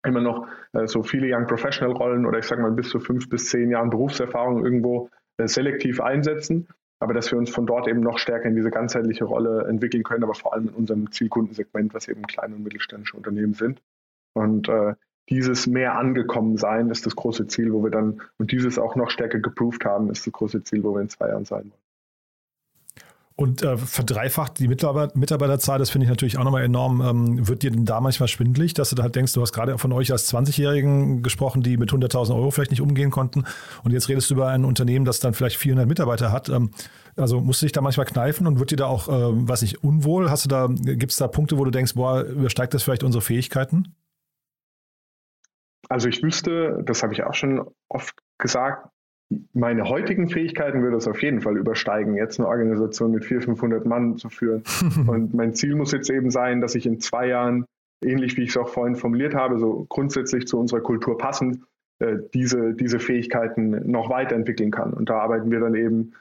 immer 0.05 0.21
noch 0.21 0.47
äh, 0.73 0.85
so 0.85 1.01
viele 1.01 1.35
Young 1.35 1.47
Professional 1.47 1.95
Rollen 1.95 2.27
oder 2.27 2.37
ich 2.37 2.45
sage 2.45 2.61
mal 2.61 2.71
bis 2.71 2.89
zu 2.89 2.99
fünf 2.99 3.27
bis 3.27 3.49
zehn 3.49 3.71
Jahren 3.71 3.89
Berufserfahrung 3.89 4.63
irgendwo 4.63 5.09
äh, 5.37 5.47
selektiv 5.47 5.99
einsetzen. 5.99 6.67
Aber 6.99 7.13
dass 7.13 7.31
wir 7.31 7.37
uns 7.37 7.49
von 7.49 7.65
dort 7.65 7.87
eben 7.87 7.99
noch 7.99 8.17
stärker 8.17 8.47
in 8.47 8.55
diese 8.55 8.71
ganzheitliche 8.71 9.25
Rolle 9.25 9.65
entwickeln 9.67 10.03
können, 10.03 10.23
aber 10.23 10.33
vor 10.33 10.53
allem 10.53 10.69
in 10.69 10.73
unserem 10.73 11.11
Zielkundensegment, 11.11 11.93
was 11.93 12.07
eben 12.07 12.23
kleine 12.23 12.55
und 12.55 12.63
mittelständische 12.63 13.17
Unternehmen 13.17 13.53
sind. 13.53 13.81
Und 14.33 14.69
äh, 14.69 14.95
dieses 15.29 15.67
mehr 15.67 15.97
angekommen 15.97 16.57
sein 16.57 16.89
ist 16.89 17.05
das 17.05 17.15
große 17.15 17.47
Ziel, 17.47 17.73
wo 17.73 17.83
wir 17.83 17.91
dann, 17.91 18.21
und 18.37 18.51
dieses 18.51 18.77
auch 18.77 18.95
noch 18.95 19.09
stärker 19.09 19.39
geproved 19.39 19.83
haben, 19.85 20.09
ist 20.09 20.25
das 20.25 20.33
große 20.33 20.63
Ziel, 20.63 20.83
wo 20.83 20.93
wir 20.93 21.01
in 21.01 21.09
zwei 21.09 21.29
Jahren 21.29 21.45
sein 21.45 21.71
wollen. 21.71 21.84
Und 23.37 23.63
äh, 23.63 23.75
verdreifacht 23.75 24.59
die 24.59 24.69
Mitarbeiter, 24.69 25.17
Mitarbeiterzahl, 25.17 25.77
das 25.77 25.89
finde 25.89 26.05
ich 26.05 26.09
natürlich 26.09 26.37
auch 26.37 26.45
nochmal 26.45 26.63
enorm. 26.63 27.01
Ähm, 27.01 27.47
wird 27.47 27.63
dir 27.63 27.71
denn 27.71 27.83
da 27.83 27.99
manchmal 27.99 28.29
schwindlig, 28.29 28.73
dass 28.73 28.91
du 28.91 28.95
da 28.95 29.03
halt 29.03 29.15
denkst, 29.17 29.33
du 29.33 29.41
hast 29.41 29.51
gerade 29.51 29.77
von 29.77 29.91
euch 29.91 30.09
als 30.13 30.33
20-Jährigen 30.33 31.21
gesprochen, 31.21 31.61
die 31.61 31.75
mit 31.75 31.91
100.000 31.91 32.33
Euro 32.33 32.49
vielleicht 32.51 32.71
nicht 32.71 32.79
umgehen 32.79 33.11
konnten. 33.11 33.43
Und 33.83 33.91
jetzt 33.91 34.07
redest 34.07 34.29
du 34.29 34.35
über 34.35 34.47
ein 34.47 34.63
Unternehmen, 34.63 35.03
das 35.03 35.19
dann 35.19 35.33
vielleicht 35.33 35.57
400 35.57 35.85
Mitarbeiter 35.85 36.31
hat. 36.31 36.47
Ähm, 36.47 36.71
also 37.17 37.41
musst 37.41 37.61
du 37.61 37.65
dich 37.65 37.73
da 37.73 37.81
manchmal 37.81 38.05
kneifen 38.05 38.47
und 38.47 38.59
wird 38.59 38.71
dir 38.71 38.77
da 38.77 38.85
auch, 38.85 39.09
äh, 39.09 39.47
weiß 39.47 39.63
ich, 39.63 39.83
unwohl? 39.83 40.29
Hast 40.29 40.45
du 40.45 40.49
da, 40.49 40.67
gibt 40.67 41.11
es 41.11 41.17
da 41.17 41.27
Punkte, 41.27 41.57
wo 41.57 41.65
du 41.65 41.71
denkst, 41.71 41.95
boah, 41.95 42.21
übersteigt 42.21 42.73
das 42.73 42.83
vielleicht 42.83 43.03
unsere 43.03 43.21
Fähigkeiten? 43.21 43.95
Also 45.89 46.07
ich 46.07 46.23
wüsste, 46.23 46.81
das 46.85 47.03
habe 47.03 47.11
ich 47.11 47.23
auch 47.23 47.33
schon 47.33 47.67
oft 47.89 48.15
gesagt, 48.37 48.87
meine 49.53 49.89
heutigen 49.89 50.29
Fähigkeiten 50.29 50.83
würde 50.83 50.97
es 50.97 51.07
auf 51.07 51.21
jeden 51.21 51.41
Fall 51.41 51.57
übersteigen, 51.57 52.15
jetzt 52.15 52.39
eine 52.39 52.47
Organisation 52.47 53.11
mit 53.11 53.25
400, 53.25 53.45
500 53.45 53.85
Mann 53.85 54.17
zu 54.17 54.29
führen. 54.29 54.63
Und 55.07 55.33
mein 55.33 55.53
Ziel 55.55 55.75
muss 55.75 55.91
jetzt 55.91 56.09
eben 56.09 56.29
sein, 56.29 56.61
dass 56.61 56.75
ich 56.75 56.85
in 56.85 56.99
zwei 56.99 57.27
Jahren, 57.27 57.65
ähnlich 58.03 58.37
wie 58.37 58.43
ich 58.43 58.49
es 58.49 58.57
auch 58.57 58.69
vorhin 58.69 58.95
formuliert 58.95 59.33
habe, 59.33 59.57
so 59.57 59.85
grundsätzlich 59.89 60.47
zu 60.47 60.59
unserer 60.59 60.81
Kultur 60.81 61.17
passend, 61.17 61.61
äh, 61.99 62.17
diese, 62.33 62.73
diese 62.73 62.99
Fähigkeiten 62.99 63.89
noch 63.89 64.09
weiterentwickeln 64.09 64.71
kann. 64.71 64.93
Und 64.93 65.09
da 65.09 65.19
arbeiten 65.19 65.49
wir 65.49 65.59
dann 65.59 65.75
eben 65.75 66.13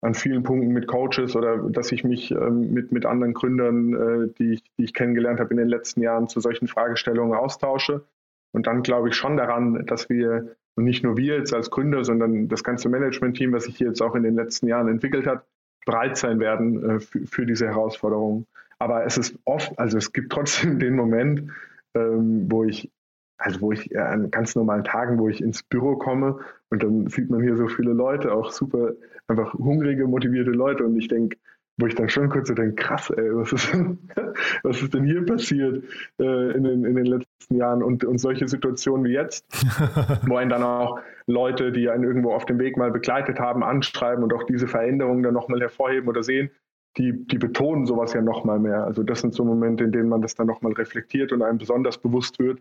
an 0.00 0.14
vielen 0.14 0.42
Punkten 0.42 0.72
mit 0.72 0.86
Coaches 0.86 1.34
oder 1.36 1.58
dass 1.70 1.90
ich 1.92 2.04
mich 2.04 2.32
ähm, 2.32 2.72
mit, 2.72 2.92
mit 2.92 3.06
anderen 3.06 3.34
Gründern, 3.34 3.94
äh, 3.94 4.28
die, 4.38 4.52
ich, 4.54 4.62
die 4.78 4.84
ich 4.84 4.94
kennengelernt 4.94 5.40
habe 5.40 5.50
in 5.50 5.56
den 5.56 5.68
letzten 5.68 6.00
Jahren, 6.00 6.28
zu 6.28 6.40
solchen 6.40 6.68
Fragestellungen 6.68 7.36
austausche 7.36 8.04
Und 8.52 8.66
dann 8.66 8.82
glaube 8.82 9.08
ich 9.08 9.14
schon 9.14 9.36
daran, 9.36 9.84
dass 9.86 10.08
wir, 10.08 10.54
und 10.76 10.84
nicht 10.84 11.02
nur 11.02 11.16
wir 11.16 11.38
jetzt 11.38 11.54
als 11.54 11.70
Gründer, 11.70 12.04
sondern 12.04 12.48
das 12.48 12.62
ganze 12.62 12.88
Management-Team, 12.88 13.52
was 13.52 13.64
sich 13.64 13.76
hier 13.76 13.88
jetzt 13.88 14.02
auch 14.02 14.14
in 14.14 14.22
den 14.22 14.34
letzten 14.34 14.68
Jahren 14.68 14.88
entwickelt 14.88 15.26
hat, 15.26 15.44
bereit 15.84 16.16
sein 16.16 16.38
werden 16.38 16.88
äh, 16.88 17.00
für, 17.00 17.26
für, 17.26 17.46
diese 17.46 17.66
Herausforderungen. 17.66 18.46
Aber 18.78 19.04
es 19.04 19.18
ist 19.18 19.38
oft, 19.44 19.78
also 19.78 19.98
es 19.98 20.12
gibt 20.12 20.32
trotzdem 20.32 20.78
den 20.78 20.94
Moment, 20.94 21.50
ähm, 21.94 22.46
wo 22.50 22.64
ich, 22.64 22.90
also 23.38 23.60
wo 23.60 23.72
ich 23.72 23.98
an 23.98 24.30
ganz 24.30 24.54
normalen 24.54 24.84
Tagen, 24.84 25.18
wo 25.18 25.28
ich 25.28 25.42
ins 25.42 25.62
Büro 25.62 25.96
komme 25.96 26.38
und 26.70 26.82
dann 26.82 27.08
sieht 27.08 27.30
man 27.30 27.42
hier 27.42 27.56
so 27.56 27.66
viele 27.66 27.92
Leute, 27.92 28.32
auch 28.32 28.50
super, 28.52 28.92
einfach 29.26 29.54
hungrige, 29.54 30.06
motivierte 30.06 30.50
Leute 30.50 30.84
und 30.84 30.96
ich 30.96 31.08
denke, 31.08 31.38
wo 31.78 31.86
ich 31.86 31.94
dann 31.94 32.08
schon 32.08 32.28
kurz 32.28 32.48
so 32.48 32.54
denke, 32.54 32.74
krass, 32.74 33.10
ey, 33.10 33.34
was 33.34 33.52
ist 33.52 33.72
denn, 33.72 33.98
was 34.62 34.82
ist 34.82 34.92
denn 34.94 35.04
hier 35.04 35.24
passiert 35.24 35.84
äh, 36.18 36.52
in, 36.52 36.64
den, 36.64 36.84
in 36.84 36.96
den 36.96 37.06
letzten 37.06 37.56
Jahren 37.56 37.82
und, 37.82 38.04
und 38.04 38.18
solche 38.18 38.46
Situationen 38.46 39.04
wie 39.04 39.12
jetzt, 39.12 39.46
wo 40.26 40.36
einen 40.36 40.50
dann 40.50 40.62
auch 40.62 41.00
Leute, 41.26 41.72
die 41.72 41.88
einen 41.88 42.04
irgendwo 42.04 42.32
auf 42.32 42.44
dem 42.44 42.58
Weg 42.58 42.76
mal 42.76 42.90
begleitet 42.90 43.38
haben, 43.40 43.62
anschreiben 43.62 44.22
und 44.22 44.32
auch 44.34 44.44
diese 44.44 44.68
Veränderungen 44.68 45.22
dann 45.22 45.34
nochmal 45.34 45.60
hervorheben 45.60 46.08
oder 46.08 46.22
sehen, 46.22 46.50
die, 46.98 47.26
die 47.26 47.38
betonen 47.38 47.86
sowas 47.86 48.12
ja 48.12 48.20
nochmal 48.20 48.58
mehr. 48.58 48.84
Also 48.84 49.02
das 49.02 49.20
sind 49.20 49.34
so 49.34 49.44
Momente, 49.44 49.84
in 49.84 49.92
denen 49.92 50.08
man 50.08 50.20
das 50.20 50.34
dann 50.34 50.46
nochmal 50.46 50.72
reflektiert 50.72 51.32
und 51.32 51.42
einem 51.42 51.58
besonders 51.58 51.96
bewusst 51.98 52.38
wird, 52.38 52.60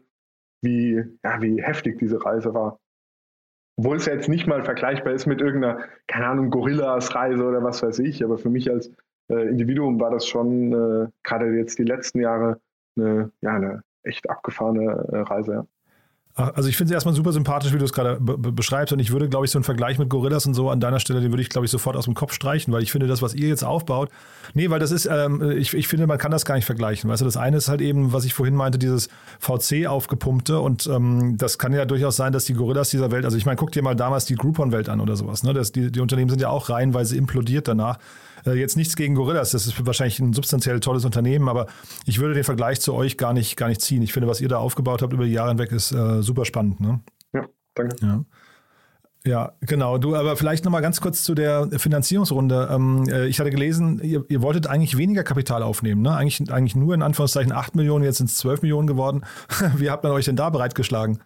wie, 0.61 1.03
ja, 1.23 1.41
wie 1.41 1.61
heftig 1.61 1.97
diese 1.99 2.23
Reise 2.23 2.53
war. 2.53 2.79
Obwohl 3.77 3.97
es 3.97 4.05
ja 4.05 4.13
jetzt 4.13 4.29
nicht 4.29 4.47
mal 4.47 4.63
vergleichbar 4.63 5.13
ist 5.13 5.25
mit 5.25 5.41
irgendeiner, 5.41 5.85
keine 6.07 6.27
Ahnung, 6.27 6.49
Gorillas-Reise 6.49 7.43
oder 7.43 7.63
was 7.63 7.81
weiß 7.81 7.99
ich, 7.99 8.23
aber 8.23 8.37
für 8.37 8.49
mich 8.49 8.69
als 8.69 8.91
äh, 9.29 9.47
Individuum 9.47 9.99
war 9.99 10.11
das 10.11 10.27
schon 10.27 10.73
äh, 10.73 11.07
gerade 11.23 11.47
jetzt 11.57 11.79
die 11.79 11.83
letzten 11.83 12.19
Jahre 12.19 12.59
eine, 12.97 13.31
ja, 13.41 13.55
eine 13.55 13.83
echt 14.03 14.29
abgefahrene 14.29 15.07
äh, 15.11 15.17
Reise. 15.19 15.53
Ja. 15.53 15.65
Also 16.33 16.69
ich 16.69 16.77
finde 16.77 16.91
es 16.91 16.95
erstmal 16.95 17.13
super 17.13 17.33
sympathisch, 17.33 17.73
wie 17.73 17.77
du 17.77 17.83
es 17.83 17.91
gerade 17.91 18.17
beschreibst 18.19 18.93
und 18.93 18.99
ich 18.99 19.11
würde, 19.11 19.27
glaube 19.27 19.45
ich, 19.45 19.51
so 19.51 19.57
einen 19.57 19.65
Vergleich 19.65 19.99
mit 19.99 20.09
Gorillas 20.09 20.45
und 20.45 20.53
so 20.53 20.69
an 20.69 20.79
deiner 20.79 20.99
Stelle, 20.99 21.19
den 21.19 21.31
würde 21.31 21.41
ich, 21.41 21.49
glaube 21.49 21.65
ich, 21.65 21.71
sofort 21.71 21.97
aus 21.97 22.05
dem 22.05 22.13
Kopf 22.13 22.33
streichen, 22.33 22.73
weil 22.73 22.83
ich 22.83 22.91
finde, 22.91 23.07
das, 23.07 23.21
was 23.21 23.33
ihr 23.33 23.49
jetzt 23.49 23.63
aufbaut, 23.63 24.09
nee, 24.53 24.69
weil 24.69 24.79
das 24.79 24.91
ist, 24.91 25.07
ähm, 25.11 25.51
ich, 25.57 25.73
ich 25.73 25.87
finde, 25.89 26.07
man 26.07 26.17
kann 26.17 26.31
das 26.31 26.45
gar 26.45 26.55
nicht 26.55 26.65
vergleichen. 26.65 27.09
Weißt 27.09 27.21
du, 27.21 27.25
das 27.25 27.35
eine 27.35 27.57
ist 27.57 27.67
halt 27.67 27.81
eben, 27.81 28.13
was 28.13 28.23
ich 28.23 28.33
vorhin 28.33 28.55
meinte, 28.55 28.79
dieses 28.79 29.09
VC 29.39 29.87
aufgepumpte 29.87 30.59
und 30.59 30.87
ähm, 30.87 31.37
das 31.37 31.57
kann 31.57 31.73
ja 31.73 31.85
durchaus 31.85 32.15
sein, 32.15 32.31
dass 32.31 32.45
die 32.45 32.53
Gorillas 32.53 32.89
dieser 32.89 33.11
Welt, 33.11 33.25
also 33.25 33.35
ich 33.35 33.45
meine, 33.45 33.57
guck 33.57 33.71
dir 33.73 33.83
mal 33.83 33.95
damals 33.95 34.25
die 34.25 34.35
Groupon-Welt 34.35 34.87
an 34.87 35.01
oder 35.01 35.17
sowas, 35.17 35.43
ne? 35.43 35.53
Das, 35.53 35.73
die, 35.73 35.91
die 35.91 35.99
Unternehmen 35.99 36.29
sind 36.29 36.41
ja 36.41 36.49
auch 36.49 36.69
reihenweise 36.69 37.17
implodiert 37.17 37.67
danach. 37.67 37.97
Äh, 38.45 38.53
jetzt 38.53 38.77
nichts 38.77 38.95
gegen 38.95 39.15
Gorillas, 39.15 39.51
das 39.51 39.67
ist 39.67 39.85
wahrscheinlich 39.85 40.19
ein 40.19 40.33
substanziell 40.33 40.79
tolles 40.79 41.05
Unternehmen, 41.05 41.49
aber 41.49 41.67
ich 42.05 42.19
würde 42.19 42.33
den 42.33 42.43
Vergleich 42.43 42.81
zu 42.81 42.93
euch 42.93 43.17
gar 43.17 43.33
nicht, 43.33 43.57
gar 43.57 43.67
nicht 43.67 43.81
ziehen. 43.81 44.01
Ich 44.01 44.13
finde, 44.13 44.27
was 44.27 44.41
ihr 44.41 44.49
da 44.49 44.57
aufgebaut 44.57 45.01
habt 45.01 45.13
über 45.13 45.25
die 45.25 45.31
Jahre 45.31 45.49
hinweg, 45.49 45.71
ist 45.71 45.91
äh, 45.91 46.21
super 46.21 46.45
spannend. 46.45 46.79
Ne? 46.79 47.01
Ja, 47.33 47.45
danke. 47.75 47.95
Ja. 48.01 48.23
Ja, 49.23 49.51
genau. 49.61 49.99
Du, 49.99 50.15
aber 50.15 50.35
vielleicht 50.35 50.65
nochmal 50.65 50.81
ganz 50.81 50.99
kurz 50.99 51.23
zu 51.23 51.35
der 51.35 51.67
Finanzierungsrunde. 51.77 52.69
Ähm, 52.71 53.03
äh, 53.07 53.27
ich 53.27 53.39
hatte 53.39 53.51
gelesen, 53.51 53.99
ihr, 54.03 54.25
ihr, 54.29 54.41
wolltet 54.41 54.65
eigentlich 54.65 54.97
weniger 54.97 55.23
Kapital 55.23 55.61
aufnehmen, 55.61 56.01
ne? 56.01 56.15
Eigentlich, 56.15 56.51
eigentlich 56.51 56.75
nur 56.75 56.95
in 56.95 57.03
Anführungszeichen 57.03 57.51
8 57.51 57.75
Millionen, 57.75 58.03
jetzt 58.03 58.17
sind 58.17 58.31
es 58.31 58.37
12 58.37 58.63
Millionen 58.63 58.87
geworden. 58.87 59.23
Wie 59.77 59.91
habt 59.91 60.03
ihr 60.05 60.11
euch 60.11 60.25
denn 60.25 60.37
da 60.37 60.49
bereitgeschlagen? 60.49 61.19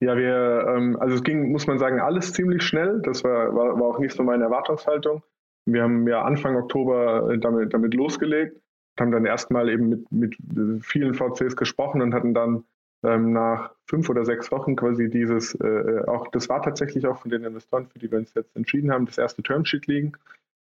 Ja, 0.00 0.16
wir, 0.16 0.64
ähm, 0.76 0.96
also 1.00 1.16
es 1.16 1.24
ging, 1.24 1.50
muss 1.50 1.66
man 1.66 1.80
sagen, 1.80 2.00
alles 2.00 2.32
ziemlich 2.32 2.62
schnell. 2.62 3.02
Das 3.02 3.24
war, 3.24 3.52
war, 3.52 3.80
war 3.80 3.88
auch 3.88 3.98
nicht 3.98 4.14
so 4.14 4.22
meine 4.22 4.44
Erwartungshaltung. 4.44 5.24
Wir 5.72 5.82
haben 5.82 6.06
ja 6.08 6.22
Anfang 6.22 6.56
Oktober 6.56 7.30
äh, 7.30 7.38
damit, 7.38 7.74
damit 7.74 7.94
losgelegt, 7.94 8.60
haben 8.98 9.12
dann 9.12 9.26
erstmal 9.26 9.68
eben 9.68 9.88
mit, 9.88 10.06
mit 10.10 10.36
vielen 10.84 11.14
VCs 11.14 11.56
gesprochen 11.56 12.02
und 12.02 12.14
hatten 12.14 12.34
dann 12.34 12.64
ähm, 13.04 13.32
nach 13.32 13.72
fünf 13.86 14.08
oder 14.08 14.24
sechs 14.24 14.50
Wochen 14.50 14.76
quasi 14.76 15.08
dieses, 15.08 15.54
äh, 15.54 15.66
äh, 15.66 16.08
auch 16.08 16.28
das 16.28 16.48
war 16.48 16.62
tatsächlich 16.62 17.06
auch 17.06 17.18
von 17.18 17.30
den 17.30 17.44
Investoren, 17.44 17.86
für 17.86 17.98
die 17.98 18.10
wir 18.10 18.18
uns 18.18 18.34
jetzt 18.34 18.56
entschieden 18.56 18.90
haben, 18.90 19.06
das 19.06 19.18
erste 19.18 19.42
Termsheet 19.42 19.86
liegen, 19.86 20.12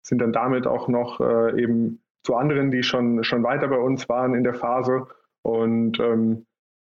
sind 0.02 0.20
dann 0.20 0.32
damit 0.32 0.66
auch 0.66 0.88
noch 0.88 1.20
äh, 1.20 1.60
eben 1.60 2.00
zu 2.24 2.34
anderen, 2.34 2.70
die 2.70 2.82
schon, 2.82 3.24
schon 3.24 3.42
weiter 3.42 3.68
bei 3.68 3.78
uns 3.78 4.08
waren 4.08 4.34
in 4.34 4.44
der 4.44 4.54
Phase 4.54 5.06
und 5.42 5.98
ähm, 6.00 6.45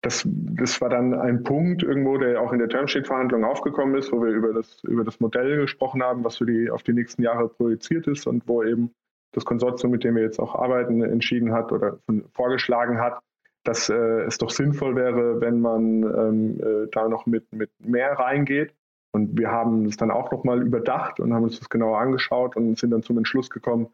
das, 0.01 0.25
das 0.25 0.79
war 0.79 0.89
dann 0.89 1.13
ein 1.13 1.43
Punkt 1.43 1.83
irgendwo, 1.83 2.17
der 2.17 2.41
auch 2.41 2.53
in 2.53 2.59
der 2.59 2.69
Termsheet-Verhandlung 2.69 3.43
aufgekommen 3.43 3.95
ist, 3.95 4.11
wo 4.11 4.23
wir 4.23 4.31
über 4.31 4.53
das, 4.53 4.81
über 4.83 5.03
das 5.03 5.19
Modell 5.19 5.57
gesprochen 5.57 6.01
haben, 6.01 6.23
was 6.23 6.37
für 6.37 6.45
die 6.45 6.69
auf 6.69 6.83
die 6.83 6.93
nächsten 6.93 7.21
Jahre 7.21 7.49
projiziert 7.49 8.07
ist 8.07 8.25
und 8.25 8.47
wo 8.47 8.63
eben 8.63 8.93
das 9.31 9.45
Konsortium, 9.45 9.91
mit 9.91 10.03
dem 10.03 10.15
wir 10.15 10.23
jetzt 10.23 10.39
auch 10.39 10.55
arbeiten, 10.55 11.03
entschieden 11.03 11.51
hat 11.51 11.71
oder 11.71 11.99
vorgeschlagen 12.31 12.99
hat, 12.99 13.19
dass 13.63 13.89
äh, 13.89 14.21
es 14.23 14.37
doch 14.37 14.49
sinnvoll 14.49 14.95
wäre, 14.95 15.41
wenn 15.41 15.59
man 15.59 16.03
ähm, 16.03 16.59
äh, 16.59 16.87
da 16.91 17.09
noch 17.09 17.25
mit, 17.25 17.51
mit 17.53 17.69
mehr 17.79 18.13
reingeht. 18.13 18.73
Und 19.11 19.37
wir 19.37 19.51
haben 19.51 19.85
es 19.85 19.97
dann 19.97 20.11
auch 20.11 20.31
nochmal 20.31 20.61
überdacht 20.61 21.19
und 21.19 21.33
haben 21.33 21.43
uns 21.43 21.59
das 21.59 21.69
genauer 21.69 21.99
angeschaut 21.99 22.55
und 22.55 22.77
sind 22.77 22.91
dann 22.91 23.03
zum 23.03 23.17
Entschluss 23.17 23.49
gekommen, 23.49 23.87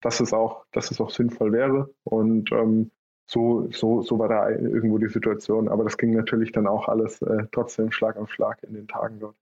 dass 0.00 0.20
es 0.20 0.32
auch, 0.32 0.64
dass 0.72 0.90
es 0.90 1.00
auch 1.00 1.10
sinnvoll 1.10 1.52
wäre. 1.52 1.90
Und 2.04 2.50
ähm, 2.52 2.90
so, 3.26 3.68
so, 3.72 4.02
so 4.02 4.18
war 4.18 4.28
da 4.28 4.50
irgendwo 4.50 4.98
die 4.98 5.08
Situation. 5.08 5.68
Aber 5.68 5.84
das 5.84 5.96
ging 5.96 6.14
natürlich 6.14 6.52
dann 6.52 6.66
auch 6.66 6.88
alles 6.88 7.22
äh, 7.22 7.44
trotzdem 7.52 7.92
Schlag 7.92 8.16
auf 8.16 8.30
Schlag 8.30 8.62
in 8.62 8.74
den 8.74 8.88
Tagen 8.88 9.20
dort. 9.20 9.36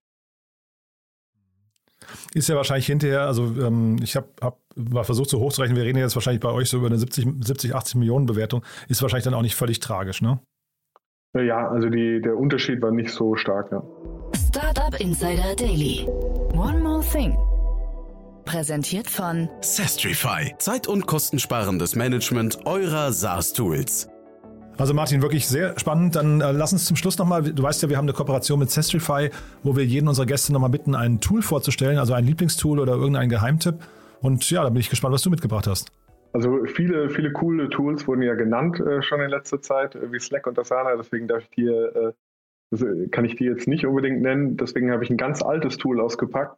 Ist 2.34 2.48
ja 2.48 2.56
wahrscheinlich 2.56 2.86
hinterher, 2.86 3.22
also 3.22 3.44
ähm, 3.60 3.96
ich 4.02 4.16
habe 4.16 4.28
hab 4.40 4.58
mal 4.74 5.04
versucht, 5.04 5.28
so 5.28 5.38
hochzurechnen, 5.38 5.76
wir 5.76 5.84
reden 5.84 5.98
jetzt 5.98 6.16
wahrscheinlich 6.16 6.40
bei 6.40 6.50
euch 6.50 6.68
so 6.68 6.78
über 6.78 6.86
eine 6.86 6.98
70, 6.98 7.26
70 7.40 7.74
80 7.74 7.96
Millionen 7.96 8.26
Bewertung, 8.26 8.64
ist 8.88 9.02
wahrscheinlich 9.02 9.24
dann 9.24 9.34
auch 9.34 9.42
nicht 9.42 9.54
völlig 9.54 9.80
tragisch, 9.80 10.22
ne? 10.22 10.40
Ja, 11.34 11.68
also 11.68 11.88
die, 11.88 12.20
der 12.20 12.36
Unterschied 12.36 12.82
war 12.82 12.90
nicht 12.90 13.10
so 13.10 13.36
stark, 13.36 13.70
ja. 13.70 13.82
Startup 14.48 14.98
Insider 14.98 15.54
Daily. 15.56 16.06
One 16.54 16.80
more 16.80 17.02
thing. 17.02 17.36
Präsentiert 18.50 19.08
von 19.08 19.48
Sestrify. 19.60 20.52
Zeit- 20.58 20.88
und 20.88 21.06
kostensparendes 21.06 21.94
Management 21.94 22.58
eurer 22.66 23.12
SaaS-Tools. 23.12 24.08
Also 24.76 24.92
Martin, 24.92 25.22
wirklich 25.22 25.46
sehr 25.46 25.78
spannend. 25.78 26.16
Dann 26.16 26.40
äh, 26.40 26.50
lass 26.50 26.72
uns 26.72 26.84
zum 26.86 26.96
Schluss 26.96 27.16
nochmal, 27.16 27.44
du 27.44 27.62
weißt 27.62 27.80
ja, 27.84 27.88
wir 27.88 27.96
haben 27.96 28.06
eine 28.06 28.12
Kooperation 28.12 28.58
mit 28.58 28.72
Sestrify, 28.72 29.30
wo 29.62 29.76
wir 29.76 29.84
jeden 29.84 30.08
unserer 30.08 30.26
Gäste 30.26 30.52
nochmal 30.52 30.70
bitten, 30.70 30.96
ein 30.96 31.20
Tool 31.20 31.42
vorzustellen, 31.42 31.96
also 31.98 32.12
ein 32.12 32.24
Lieblingstool 32.24 32.80
oder 32.80 32.94
irgendein 32.94 33.28
Geheimtipp. 33.28 33.76
Und 34.20 34.50
ja, 34.50 34.64
da 34.64 34.68
bin 34.70 34.80
ich 34.80 34.90
gespannt, 34.90 35.14
was 35.14 35.22
du 35.22 35.30
mitgebracht 35.30 35.68
hast. 35.68 35.92
Also 36.32 36.64
viele, 36.74 37.08
viele 37.08 37.30
coole 37.30 37.68
Tools 37.68 38.08
wurden 38.08 38.22
ja 38.22 38.34
genannt 38.34 38.80
äh, 38.80 39.00
schon 39.00 39.20
in 39.20 39.30
letzter 39.30 39.62
Zeit, 39.62 39.94
äh, 39.94 40.10
wie 40.10 40.18
Slack 40.18 40.48
und 40.48 40.58
Asana. 40.58 40.96
Deswegen 40.96 41.28
darf 41.28 41.44
ich 41.44 41.50
dir, 41.50 42.14
äh, 42.74 43.08
kann 43.10 43.24
ich 43.24 43.36
die 43.36 43.44
jetzt 43.44 43.68
nicht 43.68 43.86
unbedingt 43.86 44.22
nennen. 44.22 44.56
Deswegen 44.56 44.90
habe 44.90 45.04
ich 45.04 45.10
ein 45.10 45.18
ganz 45.18 45.40
altes 45.40 45.76
Tool 45.76 46.00
ausgepackt 46.00 46.56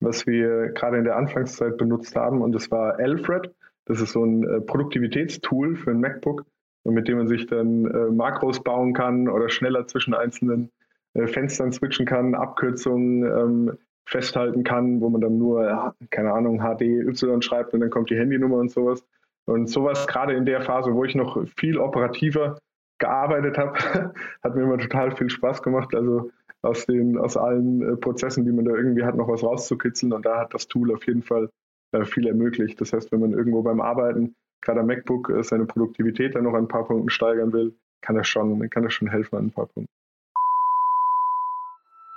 was 0.00 0.26
wir 0.26 0.70
gerade 0.70 0.98
in 0.98 1.04
der 1.04 1.16
Anfangszeit 1.16 1.76
benutzt 1.76 2.16
haben. 2.16 2.42
Und 2.42 2.52
das 2.52 2.70
war 2.70 2.98
Alfred. 2.98 3.54
Das 3.84 4.00
ist 4.00 4.12
so 4.12 4.24
ein 4.24 4.44
äh, 4.44 4.60
Produktivitätstool 4.60 5.76
für 5.76 5.90
ein 5.90 6.00
MacBook, 6.00 6.44
mit 6.84 7.08
dem 7.08 7.18
man 7.18 7.28
sich 7.28 7.46
dann 7.46 7.86
äh, 7.86 8.10
Makros 8.10 8.62
bauen 8.62 8.94
kann 8.94 9.28
oder 9.28 9.48
schneller 9.48 9.86
zwischen 9.86 10.14
einzelnen 10.14 10.70
äh, 11.14 11.26
Fenstern 11.26 11.72
switchen 11.72 12.06
kann, 12.06 12.34
Abkürzungen 12.34 13.24
ähm, 13.24 13.78
festhalten 14.06 14.64
kann, 14.64 15.00
wo 15.00 15.08
man 15.08 15.20
dann 15.20 15.38
nur, 15.38 15.94
keine 16.10 16.32
Ahnung, 16.32 16.60
HDY 16.60 17.42
schreibt 17.42 17.74
und 17.74 17.80
dann 17.80 17.90
kommt 17.90 18.10
die 18.10 18.18
Handynummer 18.18 18.56
und 18.56 18.70
sowas. 18.70 19.04
Und 19.44 19.68
sowas 19.68 20.06
gerade 20.06 20.34
in 20.34 20.44
der 20.44 20.62
Phase, 20.62 20.94
wo 20.94 21.04
ich 21.04 21.14
noch 21.14 21.46
viel 21.56 21.78
operativer 21.78 22.58
gearbeitet 22.98 23.58
habe, 23.58 24.12
hat 24.42 24.54
mir 24.54 24.62
immer 24.62 24.78
total 24.78 25.10
viel 25.16 25.30
Spaß 25.30 25.62
gemacht. 25.62 25.94
Also 25.94 26.30
aus 26.62 26.86
den, 26.86 27.18
aus 27.18 27.36
allen 27.36 27.82
äh, 27.82 27.96
Prozessen, 27.96 28.44
die 28.44 28.52
man 28.52 28.64
da 28.64 28.74
irgendwie 28.74 29.04
hat, 29.04 29.16
noch 29.16 29.28
was 29.28 29.42
rauszukitzeln. 29.42 30.12
Und 30.12 30.26
da 30.26 30.40
hat 30.40 30.54
das 30.54 30.68
Tool 30.68 30.92
auf 30.92 31.06
jeden 31.06 31.22
Fall 31.22 31.50
äh, 31.92 32.04
viel 32.04 32.26
ermöglicht. 32.26 32.80
Das 32.80 32.92
heißt, 32.92 33.12
wenn 33.12 33.20
man 33.20 33.32
irgendwo 33.32 33.62
beim 33.62 33.80
Arbeiten, 33.80 34.34
gerade 34.62 34.80
am 34.80 34.86
MacBook, 34.86 35.30
äh, 35.30 35.42
seine 35.42 35.66
Produktivität 35.66 36.34
dann 36.34 36.44
noch 36.44 36.54
ein 36.54 36.68
paar 36.68 36.86
Punkten 36.86 37.10
steigern 37.10 37.52
will, 37.52 37.76
kann 38.02 38.16
das 38.16 38.28
schon, 38.28 38.68
kann 38.70 38.82
das 38.82 38.94
schon 38.94 39.08
helfen 39.08 39.36
an 39.36 39.46
ein 39.46 39.52
paar 39.52 39.66
Punkten. 39.66 39.99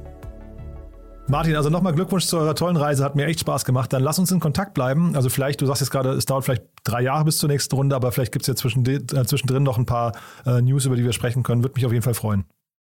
Martin, 1.29 1.55
also 1.55 1.71
nochmal 1.71 1.95
Glückwunsch 1.95 2.27
zu 2.27 2.39
eurer 2.39 2.57
tollen 2.57 2.77
Reise, 2.77 3.05
hat 3.05 3.15
mir 3.15 3.27
echt 3.27 3.39
Spaß 3.39 3.65
gemacht. 3.65 3.93
Dann 3.93 4.03
lass 4.03 4.19
uns 4.19 4.33
in 4.33 4.41
Kontakt 4.41 4.75
bleiben. 4.75 5.15
Also 5.15 5.29
vielleicht, 5.29 5.61
du 5.61 5.67
sagst 5.67 5.81
jetzt 5.81 5.91
gerade, 5.91 6.11
es 6.11 6.27
dauert 6.27 6.45
vielleicht 6.45 6.65
drei 6.85 7.03
Jahre 7.03 7.25
bis 7.25 7.39
zur 7.39 7.49
nächsten 7.49 7.75
Runde, 7.75 7.97
aber 7.97 8.13
vielleicht 8.13 8.33
gibt 8.33 8.49
es 8.49 8.49
ja 8.49 8.55
äh, 8.55 9.25
zwischendrin 9.25 9.63
noch 9.63 9.79
ein 9.79 9.87
paar 9.87 10.13
äh, 10.47 10.61
News, 10.61 10.87
über 10.87 10.97
die 10.97 11.05
wir 11.05 11.13
sprechen 11.13 11.43
können. 11.43 11.63
Würde 11.63 11.75
mich 11.75 11.87
auf 11.87 11.93
jeden 11.93 12.03
Fall 12.03 12.15
freuen. 12.15 12.45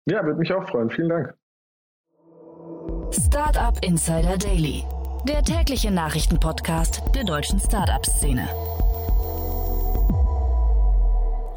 Ja, 0.06 0.24
würde 0.24 0.40
mich 0.40 0.54
auch 0.54 0.68
freuen. 0.70 0.90
Vielen 0.90 1.10
Dank. 1.10 1.34
Startup 3.12 3.78
Insider 3.84 4.38
Daily, 4.38 4.84
der 5.28 5.44
tägliche 5.44 5.92
Nachrichtenpodcast 5.92 7.04
der 7.16 7.24
deutschen 7.24 7.60
Startup-Szene. 7.60 8.48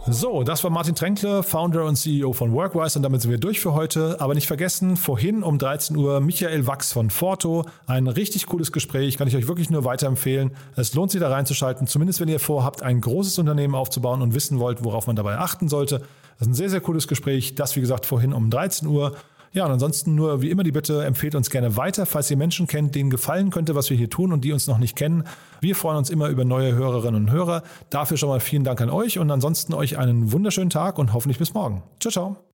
So, 0.06 0.44
das 0.44 0.64
war 0.64 0.70
Martin 0.70 0.94
Tränkle, 0.94 1.42
Founder 1.42 1.84
und 1.84 1.94
CEO 1.94 2.32
von 2.32 2.52
Workwise 2.54 2.98
und 2.98 3.02
damit 3.02 3.20
sind 3.20 3.30
wir 3.30 3.38
durch 3.38 3.60
für 3.60 3.74
heute. 3.74 4.16
Aber 4.18 4.34
nicht 4.34 4.46
vergessen, 4.46 4.96
vorhin 4.96 5.42
um 5.42 5.58
13 5.58 5.94
Uhr 5.94 6.20
Michael 6.20 6.66
Wachs 6.66 6.90
von 6.90 7.10
Forto. 7.10 7.66
Ein 7.86 8.06
richtig 8.06 8.46
cooles 8.46 8.72
Gespräch, 8.72 9.18
kann 9.18 9.28
ich 9.28 9.36
euch 9.36 9.46
wirklich 9.46 9.68
nur 9.68 9.84
weiterempfehlen. 9.84 10.52
Es 10.74 10.94
lohnt 10.94 11.10
sich 11.10 11.20
da 11.20 11.28
reinzuschalten, 11.28 11.86
zumindest 11.86 12.18
wenn 12.18 12.28
ihr 12.28 12.40
vorhabt, 12.40 12.82
ein 12.82 13.02
großes 13.02 13.38
Unternehmen 13.38 13.74
aufzubauen 13.74 14.22
und 14.22 14.34
wissen 14.34 14.58
wollt, 14.58 14.82
worauf 14.82 15.06
man 15.06 15.16
dabei 15.16 15.36
achten 15.36 15.68
sollte. 15.68 15.98
Das 15.98 16.40
ist 16.40 16.46
ein 16.48 16.54
sehr, 16.54 16.70
sehr 16.70 16.80
cooles 16.80 17.06
Gespräch. 17.06 17.54
Das, 17.54 17.76
wie 17.76 17.80
gesagt, 17.80 18.06
vorhin 18.06 18.32
um 18.32 18.48
13 18.48 18.88
Uhr. 18.88 19.14
Ja, 19.52 19.64
und 19.66 19.72
ansonsten 19.72 20.14
nur 20.14 20.42
wie 20.42 20.50
immer 20.50 20.62
die 20.62 20.70
Bitte, 20.70 21.04
empfehlt 21.04 21.34
uns 21.34 21.50
gerne 21.50 21.76
weiter, 21.76 22.06
falls 22.06 22.30
ihr 22.30 22.36
Menschen 22.36 22.68
kennt, 22.68 22.94
denen 22.94 23.10
gefallen 23.10 23.50
könnte, 23.50 23.74
was 23.74 23.90
wir 23.90 23.96
hier 23.96 24.08
tun 24.08 24.32
und 24.32 24.44
die 24.44 24.52
uns 24.52 24.68
noch 24.68 24.78
nicht 24.78 24.94
kennen. 24.94 25.24
Wir 25.60 25.74
freuen 25.74 25.98
uns 25.98 26.08
immer 26.08 26.28
über 26.28 26.44
neue 26.44 26.74
Hörerinnen 26.74 27.26
und 27.26 27.30
Hörer. 27.32 27.64
Dafür 27.90 28.16
schon 28.16 28.28
mal 28.28 28.40
vielen 28.40 28.62
Dank 28.62 28.80
an 28.80 28.90
euch 28.90 29.18
und 29.18 29.30
ansonsten 29.30 29.74
euch 29.74 29.98
einen 29.98 30.30
wunderschönen 30.30 30.70
Tag 30.70 30.98
und 30.98 31.12
hoffentlich 31.12 31.38
bis 31.38 31.52
morgen. 31.52 31.82
Ciao, 31.98 32.12
ciao. 32.12 32.49